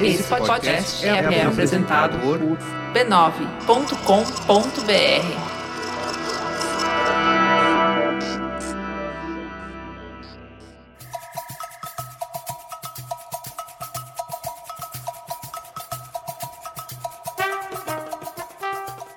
[0.00, 2.38] Esse podcast é, é apresentado por
[2.92, 5.56] b9.com.br.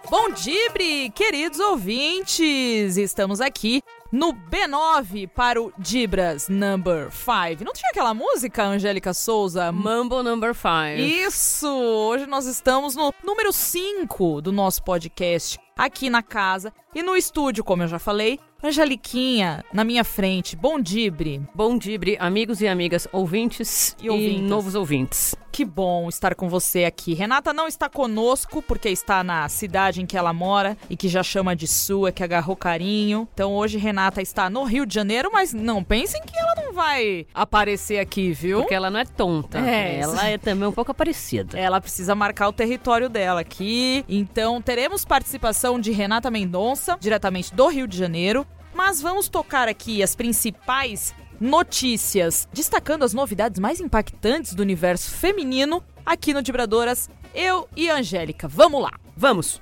[0.10, 2.98] Bom Dibre, queridos ouvintes!
[2.98, 7.64] Estamos aqui no B9 para o Dibras Number 5.
[7.64, 9.72] Não tinha aquela música, Angélica Souza?
[9.72, 11.00] Mambo Number 5.
[11.00, 11.68] Isso!
[11.68, 16.74] Hoje nós estamos no número 5 do nosso podcast, aqui na casa.
[16.96, 20.56] E no estúdio, como eu já falei, Angeliquinha na minha frente.
[20.56, 21.42] Bom Dibre.
[21.54, 24.40] Bom Dibre, amigos e amigas, ouvintes e, ouvintes.
[24.40, 25.36] e novos ouvintes.
[25.52, 27.14] Que bom estar com você aqui.
[27.14, 31.24] Renata não está conosco porque está na cidade em que ela mora e que já
[31.24, 33.28] chama de sua, que agarrou carinho.
[33.34, 37.28] Então hoje Renata está no Rio de Janeiro, mas não pensem que ela não vai
[37.34, 38.60] aparecer aqui, viu?
[38.60, 39.60] Porque ela não é tonta.
[39.60, 41.58] É, ela é também um pouco aparecida.
[41.58, 44.06] Ela precisa marcar o território dela aqui.
[44.08, 48.46] Então teremos participação de Renata Mendonça, diretamente do Rio de Janeiro.
[48.74, 55.84] Mas vamos tocar aqui as principais notícias, destacando as novidades mais impactantes do universo feminino
[56.06, 57.10] aqui no Dibradoras.
[57.34, 58.48] Eu e Angélica.
[58.48, 58.92] Vamos lá.
[59.16, 59.62] Vamos.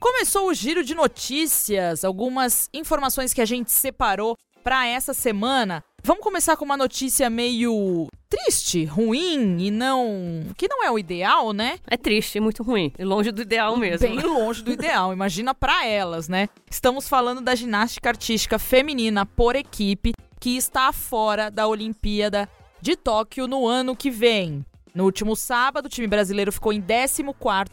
[0.00, 5.82] Começou o giro de notícias, algumas informações que a gente separou para essa semana.
[6.04, 10.44] Vamos começar com uma notícia meio triste, ruim e não.
[10.56, 11.80] que não é o ideal, né?
[11.88, 12.92] É triste, muito ruim.
[12.98, 14.06] Longe do ideal mesmo.
[14.06, 15.12] Bem longe do ideal.
[15.12, 16.48] Imagina para elas, né?
[16.70, 22.48] Estamos falando da ginástica artística feminina por equipe que está fora da Olimpíada
[22.80, 24.64] de Tóquio no ano que vem.
[24.94, 27.22] No último sábado, o time brasileiro ficou em 14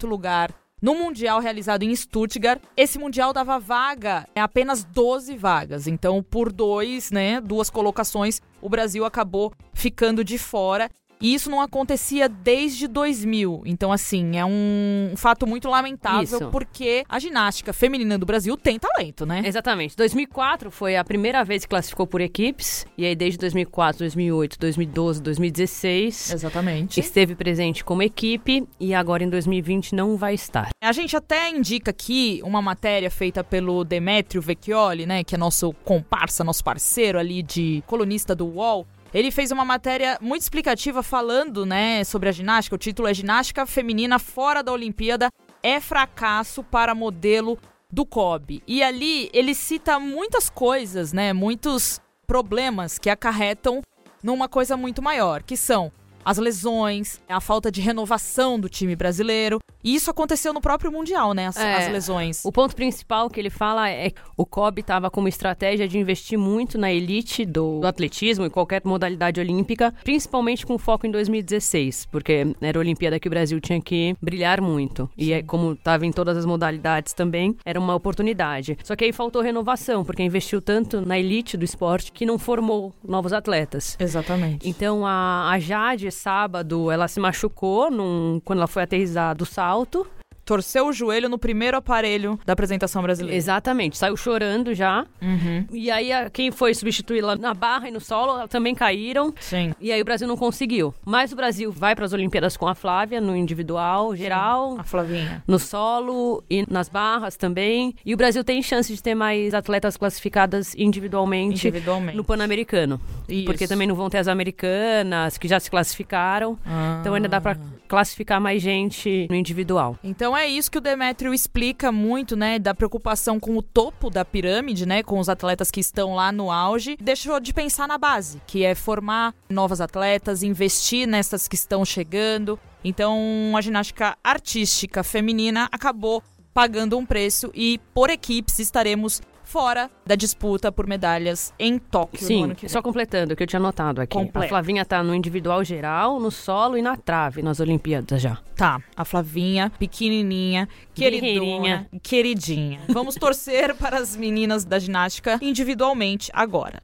[0.03, 0.51] lugar
[0.85, 5.87] no Mundial realizado em Stuttgart, esse Mundial dava vaga, é apenas 12 vagas.
[5.87, 10.87] Então, por dois, né, duas colocações, o Brasil acabou ficando de fora.
[11.21, 13.63] E isso não acontecia desde 2000.
[13.65, 16.49] Então, assim, é um fato muito lamentável isso.
[16.49, 19.41] porque a ginástica feminina do Brasil tem talento, né?
[19.45, 19.95] Exatamente.
[19.95, 22.85] 2004 foi a primeira vez que classificou por equipes.
[22.97, 26.31] E aí, desde 2004, 2008, 2012, 2016.
[26.33, 26.99] Exatamente.
[26.99, 30.69] Esteve presente como equipe e agora em 2020 não vai estar.
[30.81, 35.23] A gente até indica aqui uma matéria feita pelo Demetrio Vecchioli, né?
[35.23, 40.17] Que é nosso comparsa, nosso parceiro ali de colunista do UOL ele fez uma matéria
[40.19, 42.75] muito explicativa falando, né, sobre a ginástica.
[42.75, 45.29] O título é Ginástica Feminina Fora da Olimpíada
[45.63, 47.57] é fracasso para modelo
[47.89, 48.61] do COB.
[48.67, 53.81] E ali ele cita muitas coisas, né, muitos problemas que acarretam
[54.21, 55.93] numa coisa muito maior, que são
[56.25, 59.59] as lesões, a falta de renovação do time brasileiro.
[59.83, 61.45] E isso aconteceu no próprio Mundial, né?
[61.45, 62.43] As, é, as lesões.
[62.43, 66.39] O ponto principal que ele fala é que o COB estava como estratégia de investir
[66.39, 72.07] muito na elite do, do, atletismo e qualquer modalidade olímpica, principalmente com foco em 2016,
[72.07, 75.07] porque era a Olimpíada que o Brasil tinha que brilhar muito.
[75.15, 78.75] E é, como estava em todas as modalidades também, era uma oportunidade.
[78.83, 82.91] Só que aí faltou renovação, porque investiu tanto na elite do esporte que não formou
[83.03, 83.95] novos atletas.
[83.99, 84.67] Exatamente.
[84.67, 90.07] Então a, a Jade sábado, ela se machucou num, quando ela foi aterrissar do salto
[90.45, 93.35] torceu o joelho no primeiro aparelho da apresentação brasileira.
[93.35, 95.05] Exatamente, saiu chorando já.
[95.21, 95.65] Uhum.
[95.71, 99.33] E aí quem foi substituí-la na barra e no solo também caíram.
[99.39, 99.73] Sim.
[99.81, 100.93] E aí o Brasil não conseguiu.
[101.03, 104.73] Mas o Brasil vai para as Olimpíadas com a Flávia no individual, geral.
[104.73, 105.43] Sim, a Flavinha.
[105.47, 107.95] No solo e nas barras também.
[108.05, 112.15] E o Brasil tem chance de ter mais atletas classificadas individualmente, individualmente.
[112.15, 113.01] no Pan-Americano.
[113.45, 116.57] Porque também não vão ter as americanas que já se classificaram.
[116.65, 116.97] Ah.
[117.01, 117.57] Então ainda dá para
[117.87, 119.97] classificar mais gente no individual.
[120.03, 124.25] Então é isso que o Demétrio explica muito, né, da preocupação com o topo da
[124.25, 126.97] pirâmide, né, com os atletas que estão lá no auge.
[126.99, 132.59] Deixou de pensar na base, que é formar novas atletas, investir nessas que estão chegando.
[132.83, 133.17] Então,
[133.55, 136.23] a ginástica artística feminina acabou
[136.53, 142.55] pagando um preço e por equipes estaremos fora da disputa por medalhas em Tóquio Sim,
[142.67, 144.13] só completando o que eu tinha anotado aqui.
[144.13, 144.45] Completo.
[144.45, 148.37] A Flavinha tá no individual geral, no solo e na trave nas Olimpíadas já.
[148.55, 152.81] Tá, a Flavinha, pequenininha, queridinha, queridinha.
[152.89, 156.81] Vamos torcer para as meninas da ginástica individualmente agora.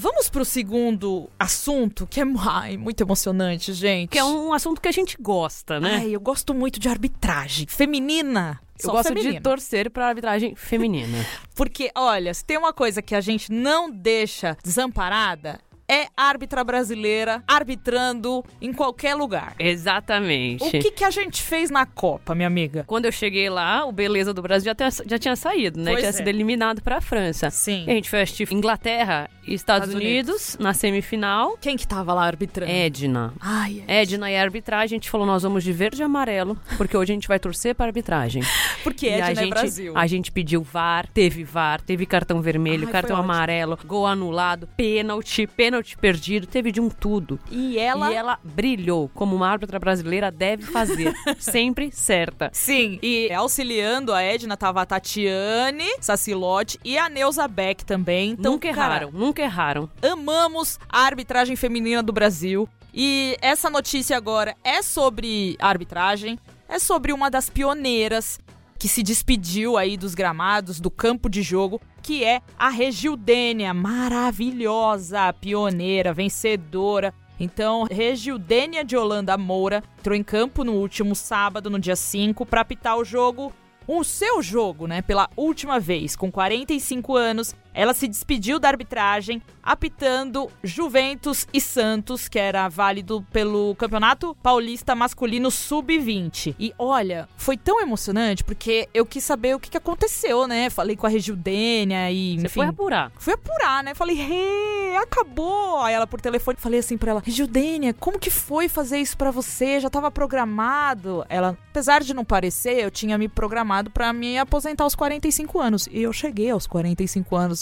[0.00, 4.10] Vamos pro segundo assunto, que é ai, muito emocionante, gente.
[4.10, 5.96] Que é um assunto que a gente gosta, né?
[5.96, 8.60] Ai, eu gosto muito de arbitragem feminina.
[8.82, 9.34] Eu gosto feminina.
[9.34, 11.18] de torcer para arbitragem feminina.
[11.54, 15.60] Porque, olha, se tem uma coisa que a gente não deixa desamparada,
[15.90, 19.54] é árbitra brasileira arbitrando em qualquer lugar.
[19.58, 20.64] Exatamente.
[20.64, 22.84] O que, que a gente fez na Copa, minha amiga?
[22.86, 25.92] Quando eu cheguei lá, o Beleza do Brasil já, tinha- já tinha saído, né?
[25.92, 26.12] Pois tinha é.
[26.12, 27.50] sido eliminado pra França.
[27.50, 27.84] Sim.
[27.86, 31.56] E a gente foi assistir Inglaterra e Estados, Estados Unidos, na semifinal.
[31.60, 32.70] Quem que tava lá arbitrando?
[32.70, 33.32] Edna.
[33.40, 34.02] Ai, é.
[34.02, 37.12] Edna e a arbitragem, a gente falou, nós vamos de verde e amarelo, porque hoje
[37.12, 38.42] a gente vai torcer pra arbitragem.
[38.84, 39.92] Porque e a Edna é gente, Brasil.
[39.96, 43.32] a gente pediu VAR, teve VAR, teve cartão vermelho, Ai, cartão foi ótimo.
[43.32, 47.38] amarelo, gol anulado, pênalti, pênalti perdido, teve de um tudo.
[47.50, 48.10] E ela...
[48.10, 51.14] E ela brilhou, como uma árbitra brasileira deve fazer.
[51.38, 52.50] sempre certa.
[52.52, 58.30] Sim, e auxiliando a Edna tava a Tatiane Sacilotti e a Neuza Beck também.
[58.30, 59.90] Então, nunca cara, erraram, nunca erraram.
[60.02, 62.68] amamos a arbitragem feminina do Brasil.
[62.92, 66.38] E essa notícia agora é sobre arbitragem,
[66.68, 68.38] é sobre uma das pioneiras
[68.78, 75.32] que se despediu aí dos gramados, do campo de jogo, que é a Regildênia, maravilhosa,
[75.32, 77.12] pioneira, vencedora.
[77.40, 82.60] Então, Regildênia de Holanda Moura entrou em campo no último sábado, no dia 5, para
[82.60, 83.52] apitar o jogo,
[83.86, 87.54] o seu jogo, né, pela última vez, com 45 anos.
[87.74, 94.94] Ela se despediu da arbitragem, apitando Juventus e Santos, que era válido pelo Campeonato Paulista
[94.94, 96.56] Masculino Sub-20.
[96.58, 100.70] E olha, foi tão emocionante porque eu quis saber o que, que aconteceu, né?
[100.70, 102.36] Falei com a Regildênia e.
[102.36, 103.12] Você enfim, foi apurar.
[103.18, 103.94] Fui apurar, né?
[103.94, 105.80] Falei, hey, acabou.
[105.80, 109.30] Aí ela por telefone, falei assim pra ela, Regildênia, como que foi fazer isso pra
[109.30, 109.80] você?
[109.80, 111.24] Já tava programado?
[111.28, 115.88] Ela, apesar de não parecer, eu tinha me programado pra me aposentar aos 45 anos.
[115.90, 117.57] E eu cheguei aos 45 anos.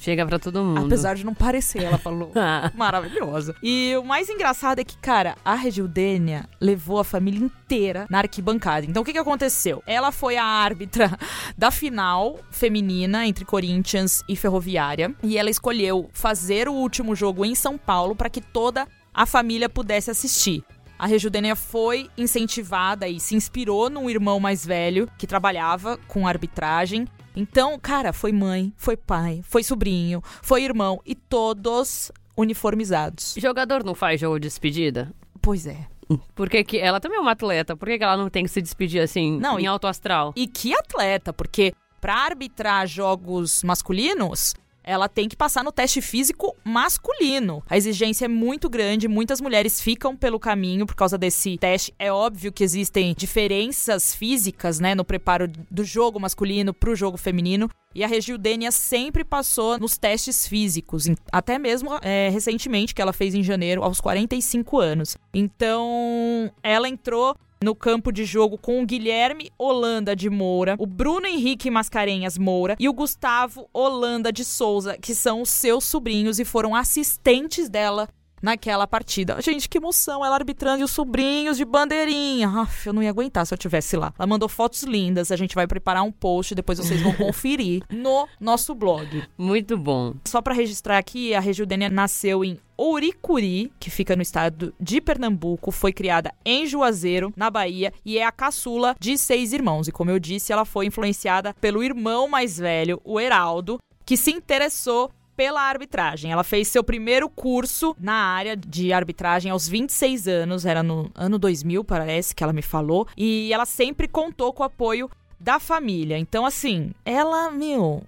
[0.00, 0.86] Chega pra todo mundo.
[0.86, 2.32] Apesar de não parecer, ela falou.
[2.48, 3.54] Ah, Maravilhosa.
[3.62, 8.86] E o mais engraçado é que, cara, a Regildênia levou a família inteira na arquibancada.
[8.86, 9.82] Então, o que, que aconteceu?
[9.86, 11.10] Ela foi a árbitra
[11.56, 15.14] da final feminina entre Corinthians e Ferroviária.
[15.22, 19.68] E ela escolheu fazer o último jogo em São Paulo para que toda a família
[19.68, 20.62] pudesse assistir.
[20.98, 27.06] A Regildênia foi incentivada e se inspirou num irmão mais velho que trabalhava com arbitragem.
[27.36, 33.34] Então, cara, foi mãe, foi pai, foi sobrinho, foi irmão e todos uniformizados.
[33.38, 35.12] jogador não faz jogo de despedida?
[35.42, 35.86] Pois é.
[36.34, 37.76] Por que, que ela também é uma atleta?
[37.76, 40.32] Por que, que ela não tem que se despedir assim, Não, em e- alto astral?
[40.36, 44.54] E que atleta, porque para arbitrar jogos masculinos,
[44.86, 47.62] ela tem que passar no teste físico masculino.
[47.68, 51.92] A exigência é muito grande, muitas mulheres ficam pelo caminho por causa desse teste.
[51.98, 57.68] É óbvio que existem diferenças físicas, né, no preparo do jogo masculino pro jogo feminino.
[57.94, 63.34] E a Regildênia sempre passou nos testes físicos, até mesmo é, recentemente, que ela fez
[63.34, 65.16] em janeiro, aos 45 anos.
[65.32, 71.26] Então, ela entrou no campo de jogo com o Guilherme Holanda de Moura, o Bruno
[71.26, 76.44] Henrique Mascarenhas Moura e o Gustavo Holanda de Souza, que são os seus sobrinhos e
[76.44, 78.08] foram assistentes dela
[78.42, 79.40] naquela partida.
[79.40, 82.48] Gente, que emoção, ela arbitrando e os sobrinhos de bandeirinha.
[82.48, 84.12] Aff, eu não ia aguentar se eu tivesse lá.
[84.18, 88.28] Ela mandou fotos lindas, a gente vai preparar um post, depois vocês vão conferir no
[88.40, 89.22] nosso blog.
[89.36, 90.14] Muito bom.
[90.24, 95.70] Só para registrar aqui, a Regildênia nasceu em Ouricuri, que fica no estado de Pernambuco,
[95.70, 99.88] foi criada em Juazeiro, na Bahia, e é a caçula de seis irmãos.
[99.88, 104.30] E como eu disse, ela foi influenciada pelo irmão mais velho, o Heraldo, que se
[104.30, 106.32] interessou pela arbitragem.
[106.32, 111.38] Ela fez seu primeiro curso na área de arbitragem aos 26 anos, era no ano
[111.38, 116.18] 2000, parece que ela me falou, e ela sempre contou com o apoio da família.
[116.18, 118.02] Então, assim, ela, meu,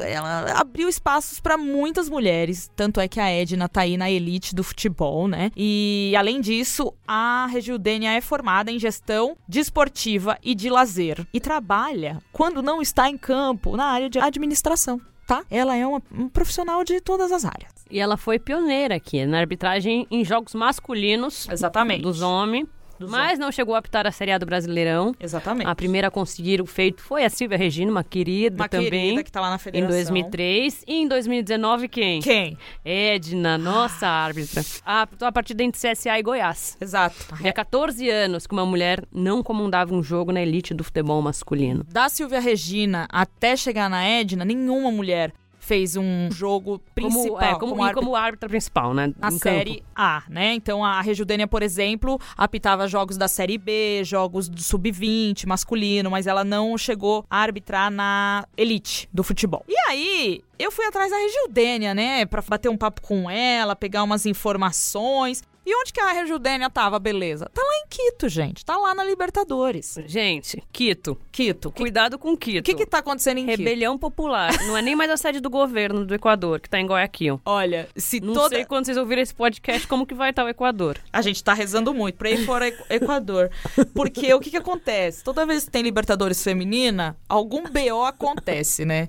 [0.00, 2.70] ela abriu espaços para muitas mulheres.
[2.76, 5.50] Tanto é que a Edna tá aí na elite do futebol, né?
[5.56, 11.26] E, além disso, a Regildênia é formada em gestão desportiva e de lazer.
[11.32, 15.00] E trabalha, quando não está em campo, na área de administração.
[15.26, 15.42] Tá?
[15.50, 17.72] Ela é uma, um profissional de todas as áreas.
[17.90, 22.02] E ela foi pioneira aqui na arbitragem em jogos masculinos Exatamente.
[22.02, 22.66] dos homens.
[23.10, 25.14] Mas não chegou a apitar a Série A do Brasileirão.
[25.20, 25.68] Exatamente.
[25.68, 28.90] A primeira a conseguir o feito foi a Silvia Regina, uma querida uma também.
[28.90, 29.90] querida que tá lá na Em federação.
[29.90, 32.20] 2003 e em 2019 quem?
[32.20, 32.58] Quem?
[32.84, 34.62] Edna, nossa árbitra.
[34.84, 36.76] Ah, a partida entre CSA e Goiás.
[36.80, 37.16] Exato.
[37.32, 41.84] Havia 14 anos que uma mulher não comandava um jogo na elite do futebol masculino.
[41.90, 45.32] Da Silvia Regina até chegar na Edna, nenhuma mulher
[45.64, 49.12] fez um jogo principal Como, é, como, e árbitra como árbitra principal, né?
[49.18, 49.86] na em série campo.
[49.96, 50.52] A, né?
[50.52, 56.26] Então a Regildênia, por exemplo, apitava jogos da série B, jogos do sub-20 masculino, mas
[56.26, 59.64] ela não chegou a arbitrar na elite do futebol.
[59.66, 64.02] E aí, eu fui atrás da Regildênia, né, Pra bater um papo com ela, pegar
[64.02, 65.42] umas informações.
[65.66, 67.50] E onde que a Rejudênia tava, beleza?
[67.52, 68.64] Tá lá em Quito, gente.
[68.64, 69.96] Tá lá na Libertadores.
[70.06, 71.18] Gente, Quito.
[71.32, 71.70] Quito.
[71.70, 72.60] Cuidado com Quito.
[72.60, 73.58] o que que tá acontecendo em Quito?
[73.58, 74.52] Rebelião popular.
[74.66, 77.40] Não é nem mais a sede do governo do Equador, que tá em Guayaquil.
[77.46, 78.56] Olha, se Não toda...
[78.56, 80.98] sei quando vocês ouvirem esse podcast como que vai estar o Equador.
[81.12, 83.50] A gente tá rezando muito pra ir fora Equ- Equador.
[83.94, 85.24] Porque o que que acontece?
[85.24, 89.08] Toda vez que tem Libertadores feminina, algum BO acontece, né?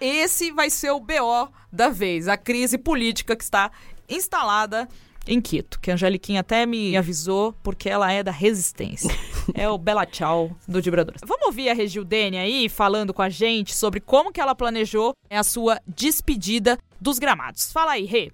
[0.00, 3.70] Esse vai ser o BO da vez, a crise política que está
[4.08, 4.88] instalada
[5.26, 9.10] em Quito, que a Angeliquinha até me avisou, porque ela é da resistência.
[9.54, 11.20] É o Bela Tchau do Vibradores.
[11.26, 15.42] Vamos ouvir a Regildene aí falando com a gente sobre como que ela planejou a
[15.42, 17.72] sua despedida dos gramados.
[17.72, 18.30] Fala aí, Rê.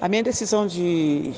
[0.00, 1.32] A minha decisão de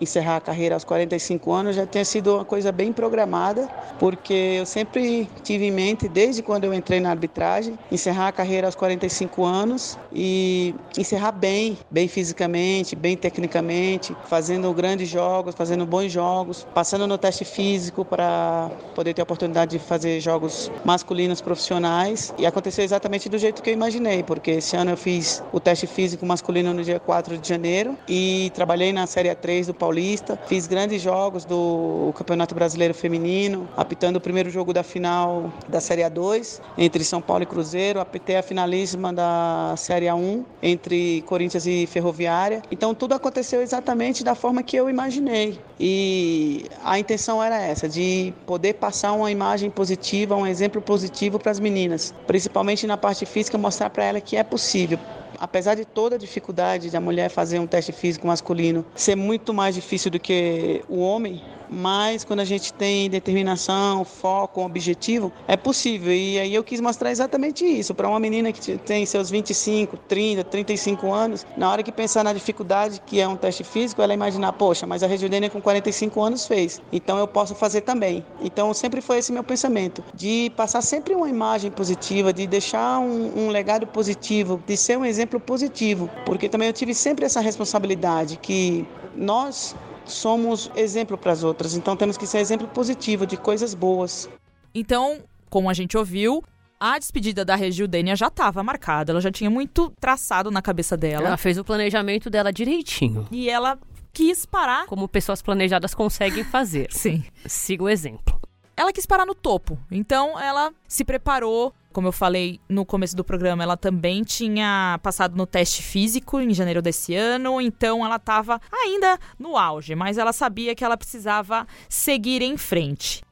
[0.00, 4.66] encerrar a carreira aos 45 anos já tinha sido uma coisa bem programada, porque eu
[4.66, 9.44] sempre tive em mente, desde quando eu entrei na arbitragem, encerrar a carreira aos 45
[9.44, 17.06] anos e encerrar bem, bem fisicamente, bem tecnicamente, fazendo grandes jogos, fazendo bons jogos, passando
[17.06, 22.32] no teste físico para poder ter a oportunidade de fazer jogos masculinos profissionais.
[22.38, 25.86] E aconteceu exatamente do jeito que eu imaginei, porque esse ano eu fiz o teste
[25.86, 30.66] físico masculino no dia 4 de janeiro e trabalhei na Série A3 do Paulista, fiz
[30.66, 36.60] grandes jogos do Campeonato Brasileiro Feminino, apitando o primeiro jogo da final da Série A2
[36.76, 42.60] entre São Paulo e Cruzeiro, apitei a finalíssima da Série A1 entre Corinthians e Ferroviária.
[42.70, 45.58] Então tudo aconteceu exatamente da forma que eu imaginei.
[45.80, 51.50] E a intenção era essa, de poder passar uma imagem positiva, um exemplo positivo para
[51.50, 54.98] as meninas, principalmente na parte física, mostrar para ela que é possível
[55.38, 59.74] apesar de toda a dificuldade da mulher fazer um teste físico masculino ser muito mais
[59.74, 66.12] difícil do que o homem, mas quando a gente tem determinação, foco, objetivo, é possível.
[66.12, 67.94] E aí eu quis mostrar exatamente isso.
[67.94, 72.32] Para uma menina que tem seus 25, 30, 35 anos, na hora que pensar na
[72.32, 76.46] dificuldade que é um teste físico, ela imaginar, poxa, mas a Regilene com 45 anos
[76.46, 78.24] fez, então eu posso fazer também.
[78.40, 83.46] Então sempre foi esse meu pensamento, de passar sempre uma imagem positiva, de deixar um,
[83.46, 88.38] um legado positivo, de ser um exemplo positivo, porque também eu tive sempre essa responsabilidade
[88.38, 89.74] que nós
[90.08, 94.28] somos exemplo para as outras, então temos que ser exemplo positivo de coisas boas.
[94.74, 96.42] Então, como a gente ouviu,
[96.80, 101.26] a despedida da Regildênia já estava marcada, ela já tinha muito traçado na cabeça dela.
[101.26, 103.26] Ela fez o planejamento dela direitinho.
[103.30, 103.78] E ela
[104.12, 104.86] quis parar.
[104.86, 106.88] Como pessoas planejadas conseguem fazer.
[106.90, 107.24] Sim.
[107.46, 108.38] Siga o exemplo.
[108.76, 109.78] Ela quis parar no topo.
[109.90, 111.74] Então ela se preparou.
[111.92, 116.52] Como eu falei no começo do programa, ela também tinha passado no teste físico em
[116.52, 121.66] janeiro desse ano, então ela estava ainda no auge, mas ela sabia que ela precisava
[121.88, 123.22] seguir em frente.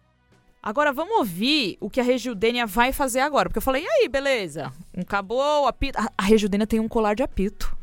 [0.62, 4.08] Agora vamos ouvir o que a Regildênia vai fazer agora, porque eu falei, e aí,
[4.08, 4.72] beleza?
[4.98, 5.96] Acabou o apito.
[5.98, 7.76] A- Regildênia tem um colar de apito.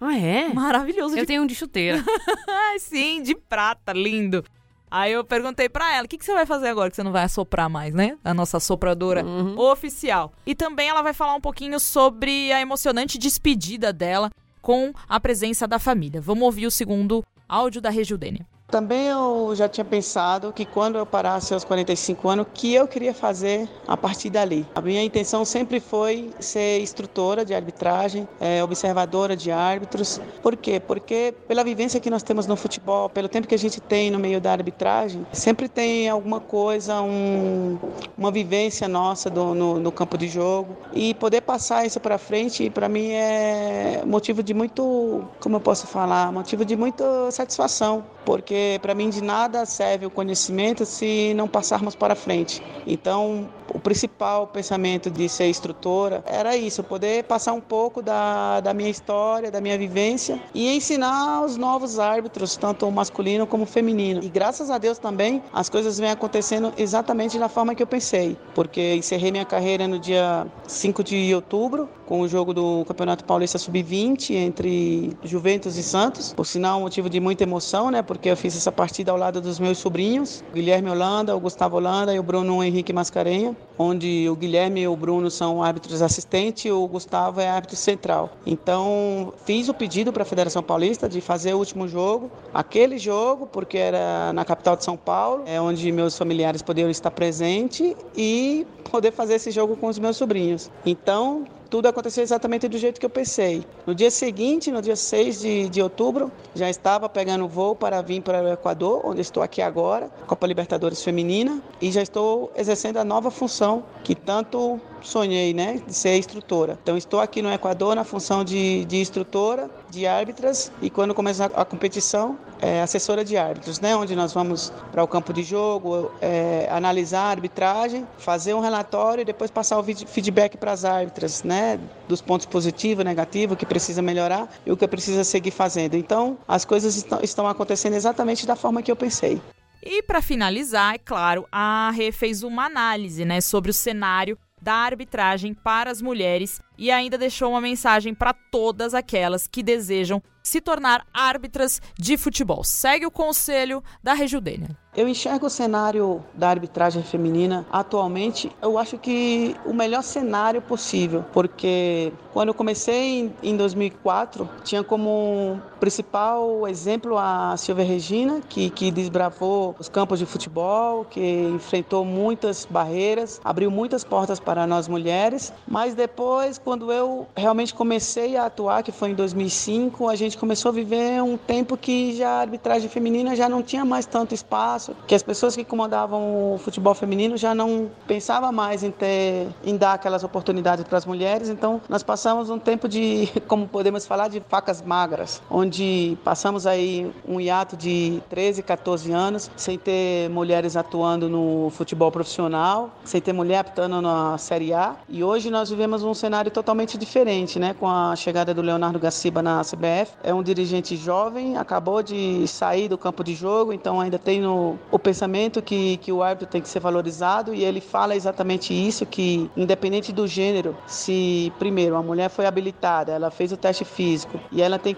[0.00, 0.48] Ah, é?
[0.54, 2.04] Maravilhoso de Eu tenho um de chuteira.
[2.78, 4.44] Sim, de prata, lindo.
[4.90, 7.12] Aí eu perguntei pra ela, o que, que você vai fazer agora que você não
[7.12, 8.16] vai assoprar mais, né?
[8.24, 9.24] A nossa sopradora
[9.56, 10.32] oficial.
[10.46, 14.30] E também ela vai falar um pouquinho sobre a emocionante despedida dela
[14.60, 16.20] com a presença da família.
[16.20, 18.46] Vamos ouvir o segundo áudio da Regildênia.
[18.70, 22.86] Também eu já tinha pensado que quando eu parasse aos 45 anos, o que eu
[22.86, 24.66] queria fazer a partir dali.
[24.74, 30.20] A minha intenção sempre foi ser instrutora de arbitragem, eh, observadora de árbitros.
[30.42, 30.78] Por quê?
[30.78, 34.18] Porque pela vivência que nós temos no futebol, pelo tempo que a gente tem no
[34.18, 37.78] meio da arbitragem, sempre tem alguma coisa, um-
[38.18, 40.76] uma vivência nossa do- no, no campo de jogo.
[40.92, 45.86] E poder passar isso para frente, para mim, é motivo de muito, como eu posso
[45.86, 51.48] falar, motivo de muita satisfação porque para mim de nada serve o conhecimento se não
[51.48, 52.62] passarmos para frente.
[52.86, 58.72] Então, o principal pensamento de ser instrutora era isso, poder passar um pouco da, da
[58.72, 63.66] minha história, da minha vivência e ensinar os novos árbitros, tanto o masculino como o
[63.66, 64.22] feminino.
[64.22, 68.36] E graças a Deus também as coisas vêm acontecendo exatamente da forma que eu pensei,
[68.54, 73.58] porque encerrei minha carreira no dia 5 de outubro com o jogo do Campeonato Paulista
[73.58, 76.32] Sub-20 entre Juventus e Santos.
[76.32, 78.00] Por sinal, um motivo de muita emoção, né?
[78.00, 81.76] Porque eu fiz essa partida ao lado dos meus sobrinhos, o Guilherme Holanda, o Gustavo
[81.76, 86.64] Holanda e o Bruno Henrique Mascarenha, onde o Guilherme e o Bruno são árbitros assistentes
[86.64, 88.30] e o Gustavo é árbitro central.
[88.46, 93.46] Então, fiz o pedido para a Federação Paulista de fazer o último jogo, aquele jogo,
[93.46, 98.66] porque era na capital de São Paulo, é onde meus familiares poderiam estar presentes e
[98.90, 100.70] poder fazer esse jogo com os meus sobrinhos.
[100.86, 103.64] Então, tudo aconteceu exatamente do jeito que eu pensei.
[103.86, 108.22] No dia seguinte, no dia 6 de, de outubro, já estava pegando voo para vir
[108.22, 113.04] para o Equador, onde estou aqui agora, Copa Libertadores Feminina, e já estou exercendo a
[113.04, 116.78] nova função que tanto sonhei, né, de ser instrutora.
[116.82, 121.50] Então, estou aqui no Equador na função de, de instrutora de árbitras e quando começar
[121.54, 123.96] a competição, é, assessora de árbitros, né?
[123.96, 129.22] Onde nós vamos para o campo de jogo, é, analisar a arbitragem, fazer um relatório
[129.22, 131.78] e depois passar o feedback para as árbitras, né?
[132.08, 135.94] Dos pontos positivos, negativos, o que precisa melhorar e o que precisa seguir fazendo.
[135.94, 139.40] Então, as coisas estão, acontecendo exatamente da forma que eu pensei.
[139.82, 144.74] E para finalizar, é claro, a Rê fez uma análise, né, sobre o cenário da
[144.74, 150.60] arbitragem para as mulheres e ainda deixou uma mensagem para todas aquelas que desejam se
[150.60, 152.64] tornar árbitras de futebol.
[152.64, 154.70] Segue o conselho da Rejudênia.
[154.96, 161.24] Eu enxergo o cenário da arbitragem feminina atualmente, eu acho que o melhor cenário possível,
[161.32, 168.90] porque quando eu comecei em 2004, tinha como principal exemplo a Silvia Regina, que, que
[168.90, 175.52] desbravou os campos de futebol, que enfrentou muitas barreiras, abriu muitas portas para nós mulheres,
[175.64, 180.68] mas depois, quando eu realmente comecei a atuar, que foi em 2005, a gente começou
[180.68, 184.94] a viver um tempo que já a arbitragem feminina já não tinha mais tanto espaço,
[185.06, 189.78] que as pessoas que comandavam o futebol feminino já não pensavam mais em ter, em
[189.78, 191.48] dar aquelas oportunidades para as mulheres.
[191.48, 197.10] Então, nós passamos um tempo de, como podemos falar, de facas magras, onde passamos aí
[197.26, 203.32] um hiato de 13, 14 anos sem ter mulheres atuando no futebol profissional, sem ter
[203.32, 204.96] mulher apitando na Série A.
[205.08, 207.72] E hoje nós vivemos um cenário totalmente diferente, né?
[207.72, 212.88] Com a chegada do Leonardo Gaciba na CBF, é um dirigente jovem, acabou de sair
[212.88, 216.60] do campo de jogo, então ainda tem no, o pensamento que, que o árbitro tem
[216.60, 222.02] que ser valorizado e ele fala exatamente isso, que independente do gênero, se primeiro a
[222.02, 224.96] mulher foi habilitada, ela fez o teste físico e ela tem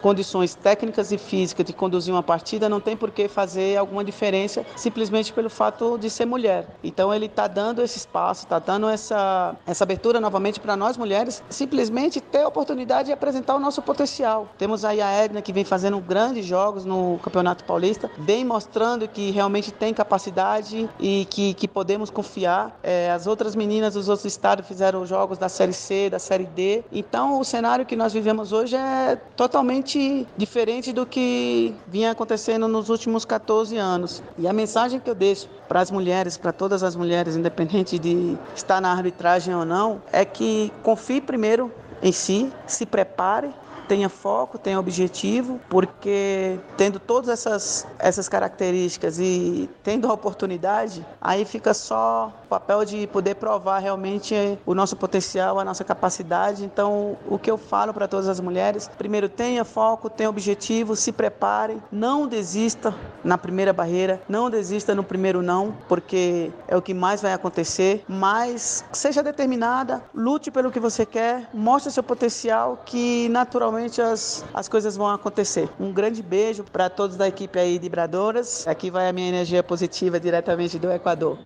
[0.00, 4.64] condições técnicas e físicas de conduzir uma partida, não tem por que fazer alguma diferença
[4.76, 6.66] simplesmente pelo fato de ser mulher.
[6.82, 11.42] Então ele está dando esse espaço, está dando essa, essa abertura novamente para nós mulheres
[11.50, 14.48] simplesmente ter a oportunidade de apresentar o nosso potencial.
[14.56, 19.32] Temos aí a Edna que vem fazendo grandes jogos no Campeonato Paulista, vem mostrando que
[19.32, 22.78] realmente tem capacidade e que, que podemos confiar.
[22.84, 26.84] É, as outras meninas dos outros estados fizeram jogos da Série C, da Série D.
[26.92, 32.88] Então o cenário que nós vivemos hoje é totalmente diferente do que vinha acontecendo nos
[32.88, 34.22] últimos 14 anos.
[34.38, 38.36] E a mensagem que eu deixo para as mulheres, para todas as mulheres, independente de
[38.54, 43.52] estar na arbitragem ou não, é que confie primeiro em si, se prepare
[43.92, 51.44] tenha foco, tenha objetivo, porque tendo todas essas, essas características e tendo a oportunidade, aí
[51.44, 54.34] fica só papel de poder provar realmente
[54.66, 56.62] o nosso potencial, a nossa capacidade.
[56.66, 61.12] Então, o que eu falo para todas as mulheres, primeiro tenha foco, tenha objetivo, se
[61.12, 66.92] prepare, não desista na primeira barreira, não desista no primeiro não, porque é o que
[66.92, 73.30] mais vai acontecer, mas seja determinada, lute pelo que você quer, mostre seu potencial que
[73.30, 75.70] naturalmente as, as coisas vão acontecer.
[75.80, 78.66] Um grande beijo para todos da equipe aí de Bradoras.
[78.68, 81.38] Aqui vai a minha energia positiva diretamente do Equador.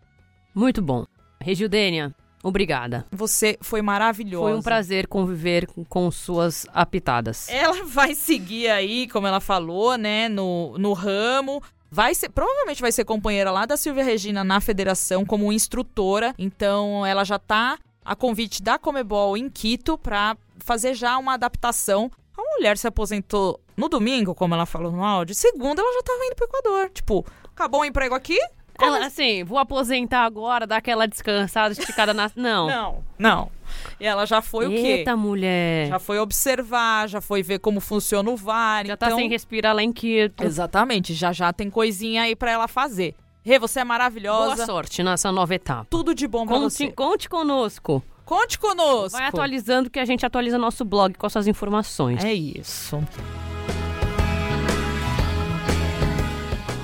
[0.56, 1.04] Muito bom.
[1.38, 3.04] Regildênia, Obrigada.
[3.10, 4.44] Você foi maravilhosa.
[4.44, 7.48] Foi um prazer conviver com suas apitadas.
[7.48, 11.60] Ela vai seguir aí, como ela falou, né, no, no ramo.
[11.90, 16.34] Vai ser, provavelmente vai ser companheira lá da Silvia Regina na federação como instrutora.
[16.38, 22.10] Então ela já tá a convite da Comebol em Quito para fazer já uma adaptação
[22.36, 25.34] a mulher se aposentou no domingo, como ela falou no áudio.
[25.34, 26.90] Segunda, ela já tava indo pro Equador.
[26.90, 28.38] Tipo, acabou o emprego aqui?
[28.78, 32.30] Ela, assim, vou aposentar agora, dar aquela descansada, esticada na.
[32.36, 32.66] Não.
[32.66, 33.50] Não, não.
[33.98, 34.88] E ela já foi Eita, o quê?
[34.88, 35.88] Eita, mulher.
[35.88, 38.86] Já foi observar, já foi ver como funciona o VAR.
[38.86, 39.16] Já tá então...
[39.16, 40.44] tá sem respirar lá em Quito.
[40.44, 43.14] Exatamente, já já tem coisinha aí para ela fazer.
[43.42, 44.56] Rê, você é maravilhosa.
[44.56, 45.86] Boa sorte nessa nova etapa.
[45.88, 46.92] Tudo de bom pra conte, você.
[46.92, 48.02] Conte conosco.
[48.24, 49.16] Conte conosco.
[49.16, 52.24] Vai atualizando que a gente atualiza nosso blog com suas informações.
[52.24, 52.98] É isso.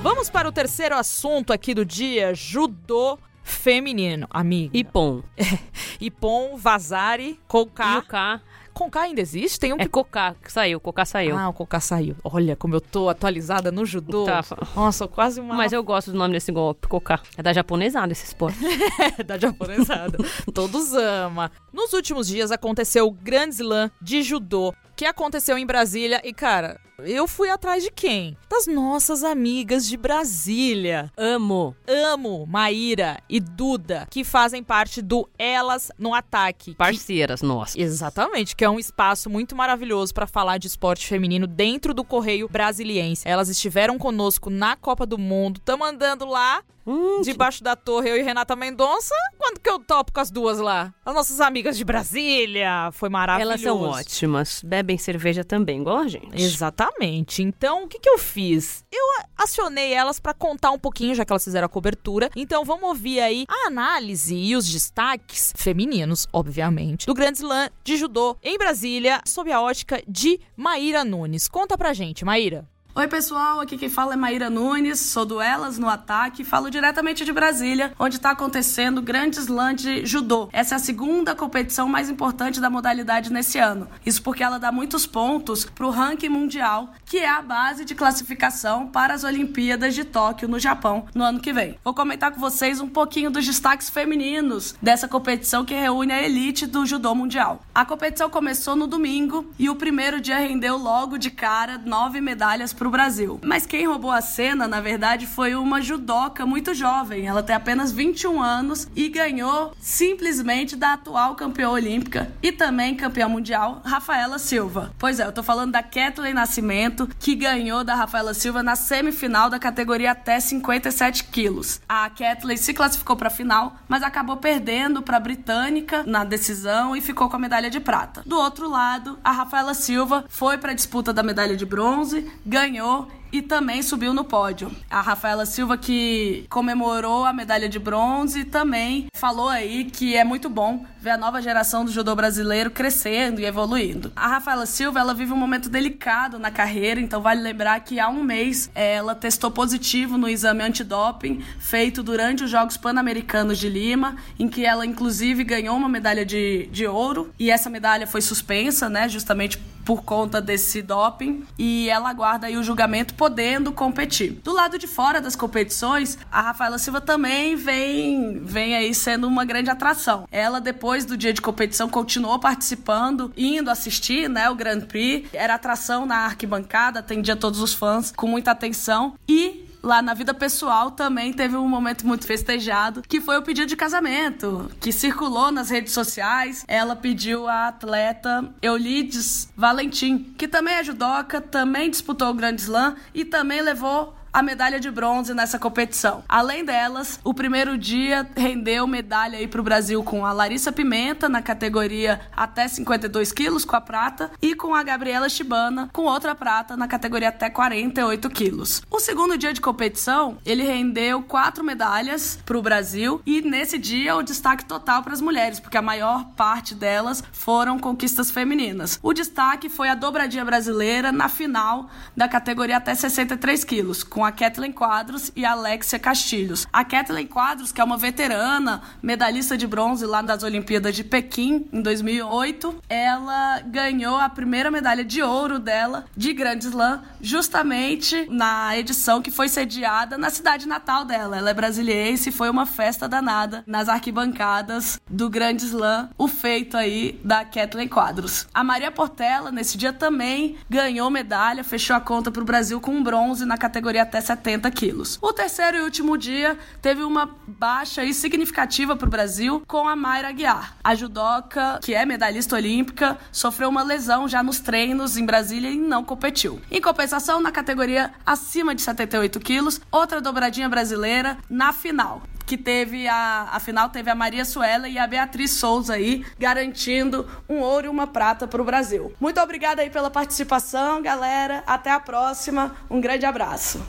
[0.02, 4.76] Vamos para o terceiro assunto aqui do dia: judô feminino, amiga.
[4.76, 5.22] Ipom.
[6.00, 7.98] Ipom, Vazari, Koká.
[7.98, 8.42] Yuka.
[8.72, 9.60] Conká ainda existe?
[9.60, 9.84] Tem um é que...
[9.84, 11.36] É Cocá, que saiu, Cocá saiu.
[11.36, 12.16] Ah, o Cocá saiu.
[12.24, 14.24] Olha como eu tô atualizada no judô.
[14.24, 14.42] Tá.
[14.74, 15.54] Nossa, quase uma...
[15.54, 17.20] Mas eu gosto do nome desse golpe, Cocá.
[17.36, 18.58] É da japonesada esse esporte.
[19.18, 20.18] é, da japonesada.
[20.54, 21.50] Todos ama.
[21.72, 26.80] Nos últimos dias aconteceu o Grand Slam de judô, que aconteceu em Brasília e, cara,
[27.00, 28.36] eu fui atrás de quem?
[28.48, 31.10] Das nossas amigas de Brasília.
[31.16, 31.74] Amo.
[31.88, 36.76] Amo Maíra e Duda, que fazem parte do Elas no Ataque.
[36.76, 37.46] Parceiras que...
[37.46, 37.74] nossas.
[37.74, 42.48] Exatamente, que é um espaço muito maravilhoso para falar de esporte feminino dentro do Correio
[42.48, 43.26] Brasiliense.
[43.26, 48.16] Elas estiveram conosco na Copa do Mundo, estão andando lá Hum, debaixo da torre, eu
[48.16, 49.14] e Renata Mendonça.
[49.38, 50.92] Quando que eu topo com as duas lá?
[51.04, 52.90] As nossas amigas de Brasília.
[52.92, 53.52] Foi maravilhoso.
[53.52, 54.62] Elas são ótimas.
[54.64, 56.40] Bebem cerveja também, igual a gente.
[56.40, 57.42] Exatamente.
[57.42, 58.84] Então, o que, que eu fiz?
[58.90, 59.04] Eu
[59.36, 62.30] acionei elas para contar um pouquinho, já que elas fizeram a cobertura.
[62.34, 67.96] Então, vamos ouvir aí a análise e os destaques femininos, obviamente, do Grande Slam de
[67.96, 71.48] judô em Brasília, sob a ótica de Maíra Nunes.
[71.48, 72.66] Conta pra gente, Maíra.
[72.94, 77.24] Oi, pessoal, aqui quem fala é Maíra Nunes, sou do Elas no Ataque, falo diretamente
[77.24, 80.50] de Brasília, onde está acontecendo o Grande Slam de Judô.
[80.52, 83.88] Essa é a segunda competição mais importante da modalidade nesse ano.
[84.04, 87.94] Isso porque ela dá muitos pontos para o ranking mundial, que é a base de
[87.94, 91.78] classificação para as Olimpíadas de Tóquio, no Japão, no ano que vem.
[91.82, 96.66] Vou comentar com vocês um pouquinho dos destaques femininos dessa competição que reúne a elite
[96.66, 97.62] do judô mundial.
[97.74, 102.81] A competição começou no domingo e o primeiro dia rendeu logo de cara nove medalhas
[102.82, 103.40] para o Brasil.
[103.44, 107.28] Mas quem roubou a cena, na verdade, foi uma judoca muito jovem.
[107.28, 113.28] Ela tem apenas 21 anos e ganhou simplesmente da atual campeã olímpica e também campeã
[113.28, 114.92] mundial, Rafaela Silva.
[114.98, 119.48] Pois é, eu tô falando da Kathleen Nascimento, que ganhou da Rafaela Silva na semifinal
[119.48, 121.80] da categoria até 57 quilos.
[121.88, 126.96] A Kathleen se classificou para a final, mas acabou perdendo para a britânica na decisão
[126.96, 128.24] e ficou com a medalha de prata.
[128.26, 132.71] Do outro lado, a Rafaela Silva foi para a disputa da medalha de bronze, ganhou
[132.72, 134.70] ganhou e também subiu no pódio.
[134.90, 140.50] A Rafaela Silva que comemorou a medalha de bronze também falou aí que é muito
[140.50, 144.12] bom ver a nova geração do judô brasileiro crescendo e evoluindo.
[144.14, 148.08] A Rafaela Silva ela vive um momento delicado na carreira, então vale lembrar que há
[148.08, 154.16] um mês ela testou positivo no exame antidoping feito durante os Jogos Pan-Americanos de Lima,
[154.38, 158.90] em que ela inclusive ganhou uma medalha de, de ouro e essa medalha foi suspensa,
[158.90, 164.40] né, justamente por conta desse doping e ela aguarda aí o julgamento podendo competir.
[164.42, 169.44] Do lado de fora das competições, a Rafaela Silva também vem vem aí sendo uma
[169.44, 170.26] grande atração.
[170.30, 175.28] Ela depois do dia de competição continuou participando, indo assistir, né, o Grand Prix.
[175.32, 180.32] Era atração na arquibancada, atendia todos os fãs com muita atenção e lá na vida
[180.32, 185.50] pessoal também teve um momento muito festejado, que foi o pedido de casamento, que circulou
[185.50, 186.64] nas redes sociais.
[186.68, 192.94] Ela pediu a atleta Eulides Valentim, que também é judoca, também disputou o Grand Slam
[193.12, 196.24] e também levou a medalha de bronze nessa competição.
[196.28, 201.28] Além delas, o primeiro dia rendeu medalha aí para o Brasil com a Larissa Pimenta
[201.28, 206.34] na categoria até 52 quilos com a prata e com a Gabriela Chibana com outra
[206.34, 208.82] prata na categoria até 48 quilos.
[208.90, 214.16] O segundo dia de competição ele rendeu quatro medalhas para o Brasil e nesse dia
[214.16, 218.98] o destaque total para as mulheres porque a maior parte delas foram conquistas femininas.
[219.02, 224.26] O destaque foi a dobradinha brasileira na final da categoria até 63 quilos com com
[224.26, 226.64] a Kathleen Quadros e a Alexia Castilhos.
[226.72, 231.66] A Kathleen Quadros, que é uma veterana, medalhista de bronze lá das Olimpíadas de Pequim
[231.72, 238.78] em 2008, ela ganhou a primeira medalha de ouro dela de Grand Slam justamente na
[238.78, 241.38] edição que foi sediada na cidade natal dela.
[241.38, 246.76] Ela é brasiliense e foi uma festa danada nas arquibancadas do Grand Slam, o feito
[246.76, 248.46] aí da Kathleen Quadros.
[248.54, 253.02] A Maria Portela, nesse dia também ganhou medalha, fechou a conta para o Brasil com
[253.02, 255.18] bronze na categoria até 70 quilos.
[255.22, 259.96] O terceiro e último dia teve uma baixa e significativa para o Brasil com a
[259.96, 260.76] Mayra Guiar.
[260.84, 265.78] A judoca, que é medalhista olímpica, sofreu uma lesão já nos treinos em Brasília e
[265.78, 266.60] não competiu.
[266.70, 273.08] Em compensação, na categoria acima de 78 quilos, outra dobradinha brasileira na final que teve
[273.08, 277.86] a, a final teve a Maria Suela e a Beatriz Souza aí garantindo um ouro
[277.86, 279.14] e uma prata para o Brasil.
[279.18, 281.62] Muito obrigada aí pela participação, galera.
[281.66, 282.76] Até a próxima.
[282.90, 283.82] Um grande abraço.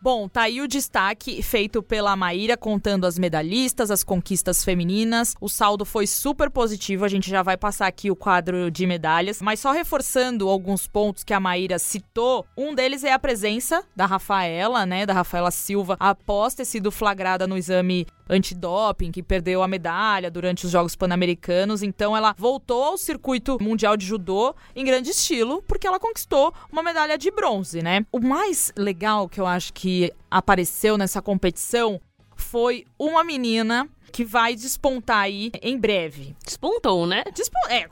[0.00, 5.34] Bom, tá aí o destaque feito pela Maíra contando as medalhistas, as conquistas femininas.
[5.40, 9.40] O saldo foi super positivo, a gente já vai passar aqui o quadro de medalhas,
[9.40, 14.06] mas só reforçando alguns pontos que a Maíra citou, um deles é a presença da
[14.06, 19.68] Rafaela, né, da Rafaela Silva, após ter sido flagrada no exame antidoping, que perdeu a
[19.68, 21.82] medalha durante os Jogos Pan-Americanos.
[21.82, 26.82] Então ela voltou ao circuito mundial de judô em grande estilo, porque ela conquistou uma
[26.82, 28.04] medalha de bronze, né?
[28.12, 32.00] O mais legal que eu acho que apareceu nessa competição
[32.46, 36.34] foi uma menina que vai despontar aí em breve.
[36.44, 37.24] Despontou, né?
[37.68, 37.88] É,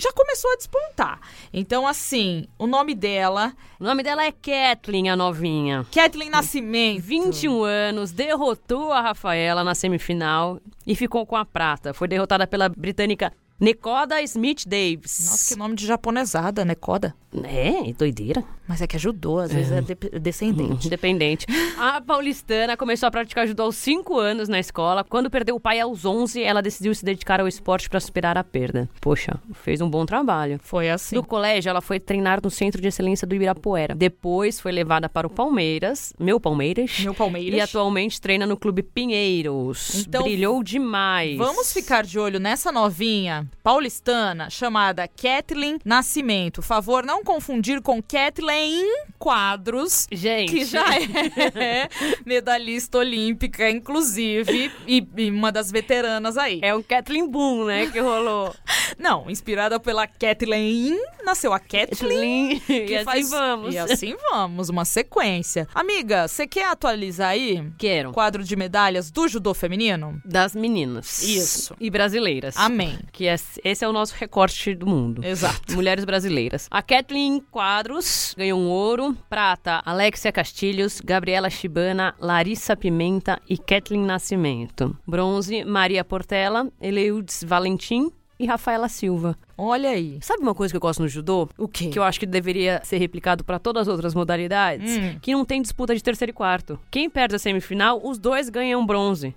[0.00, 1.20] já começou a despontar.
[1.52, 3.54] Então, assim, o nome dela.
[3.78, 5.86] O nome dela é Kathleen, a novinha.
[5.92, 7.02] Kathleen Nascimento.
[7.02, 11.92] 21 anos, derrotou a Rafaela na semifinal e ficou com a prata.
[11.94, 15.26] Foi derrotada pela britânica Nekoda Smith Davis.
[15.26, 16.64] Nossa, que nome de japonesada?
[16.76, 17.14] Coda.
[17.44, 18.42] É, doideira.
[18.66, 20.86] Mas é que ajudou, às vezes é, de- descendente.
[20.86, 21.46] Independente.
[21.78, 25.02] A paulistana começou a praticar judô aos 5 anos na escola.
[25.04, 28.44] Quando perdeu o pai aos 11, ela decidiu se dedicar ao esporte para superar a
[28.44, 28.88] perda.
[29.00, 30.58] Poxa, fez um bom trabalho.
[30.62, 31.16] Foi assim.
[31.16, 33.94] No colégio, ela foi treinar no Centro de Excelência do Ibirapuera.
[33.94, 37.00] Depois foi levada para o Palmeiras, meu Palmeiras.
[37.00, 37.58] Meu Palmeiras.
[37.58, 40.06] E atualmente treina no Clube Pinheiros.
[40.06, 41.36] Então, Brilhou demais.
[41.36, 46.62] Vamos ficar de olho nessa novinha paulistana chamada Kathleen Nascimento.
[46.62, 48.84] Favor não confundir com Kathleen
[49.18, 50.52] Quadros, Gente.
[50.52, 51.88] que já é
[52.24, 56.60] medalhista olímpica, inclusive, e, e uma das veteranas aí.
[56.62, 58.54] É um Kathleen Boom, né, que rolou.
[58.98, 62.60] Não, inspirada pela Kathleen, nasceu a Kathleen.
[62.68, 63.74] E assim faz- vamos.
[63.74, 65.68] E assim vamos, uma sequência.
[65.74, 68.12] Amiga, você quer atualizar aí Quero.
[68.12, 70.20] quadro de medalhas do judô feminino?
[70.24, 71.22] Das meninas.
[71.22, 71.74] Isso.
[71.78, 72.56] E brasileiras.
[72.56, 72.98] Amém.
[73.12, 75.24] Que é- esse é o nosso recorte do mundo.
[75.24, 75.72] Exato.
[75.74, 76.66] Mulheres brasileiras.
[76.70, 79.16] A Kathleen Quadros ganhou um ouro.
[79.28, 84.96] Prata, Alexia Castilhos, Gabriela Chibana, Larissa Pimenta e Kathleen Nascimento.
[85.06, 89.36] Bronze, Maria Portela, Eleudes Valentim e Rafaela Silva.
[89.56, 90.18] Olha aí.
[90.22, 91.48] Sabe uma coisa que eu gosto no judô?
[91.58, 91.88] O quê?
[91.88, 94.96] Que eu acho que deveria ser replicado para todas as outras modalidades?
[94.96, 95.18] Hum.
[95.20, 96.78] Que não tem disputa de terceiro e quarto.
[96.90, 99.34] Quem perde a semifinal, os dois ganham bronze.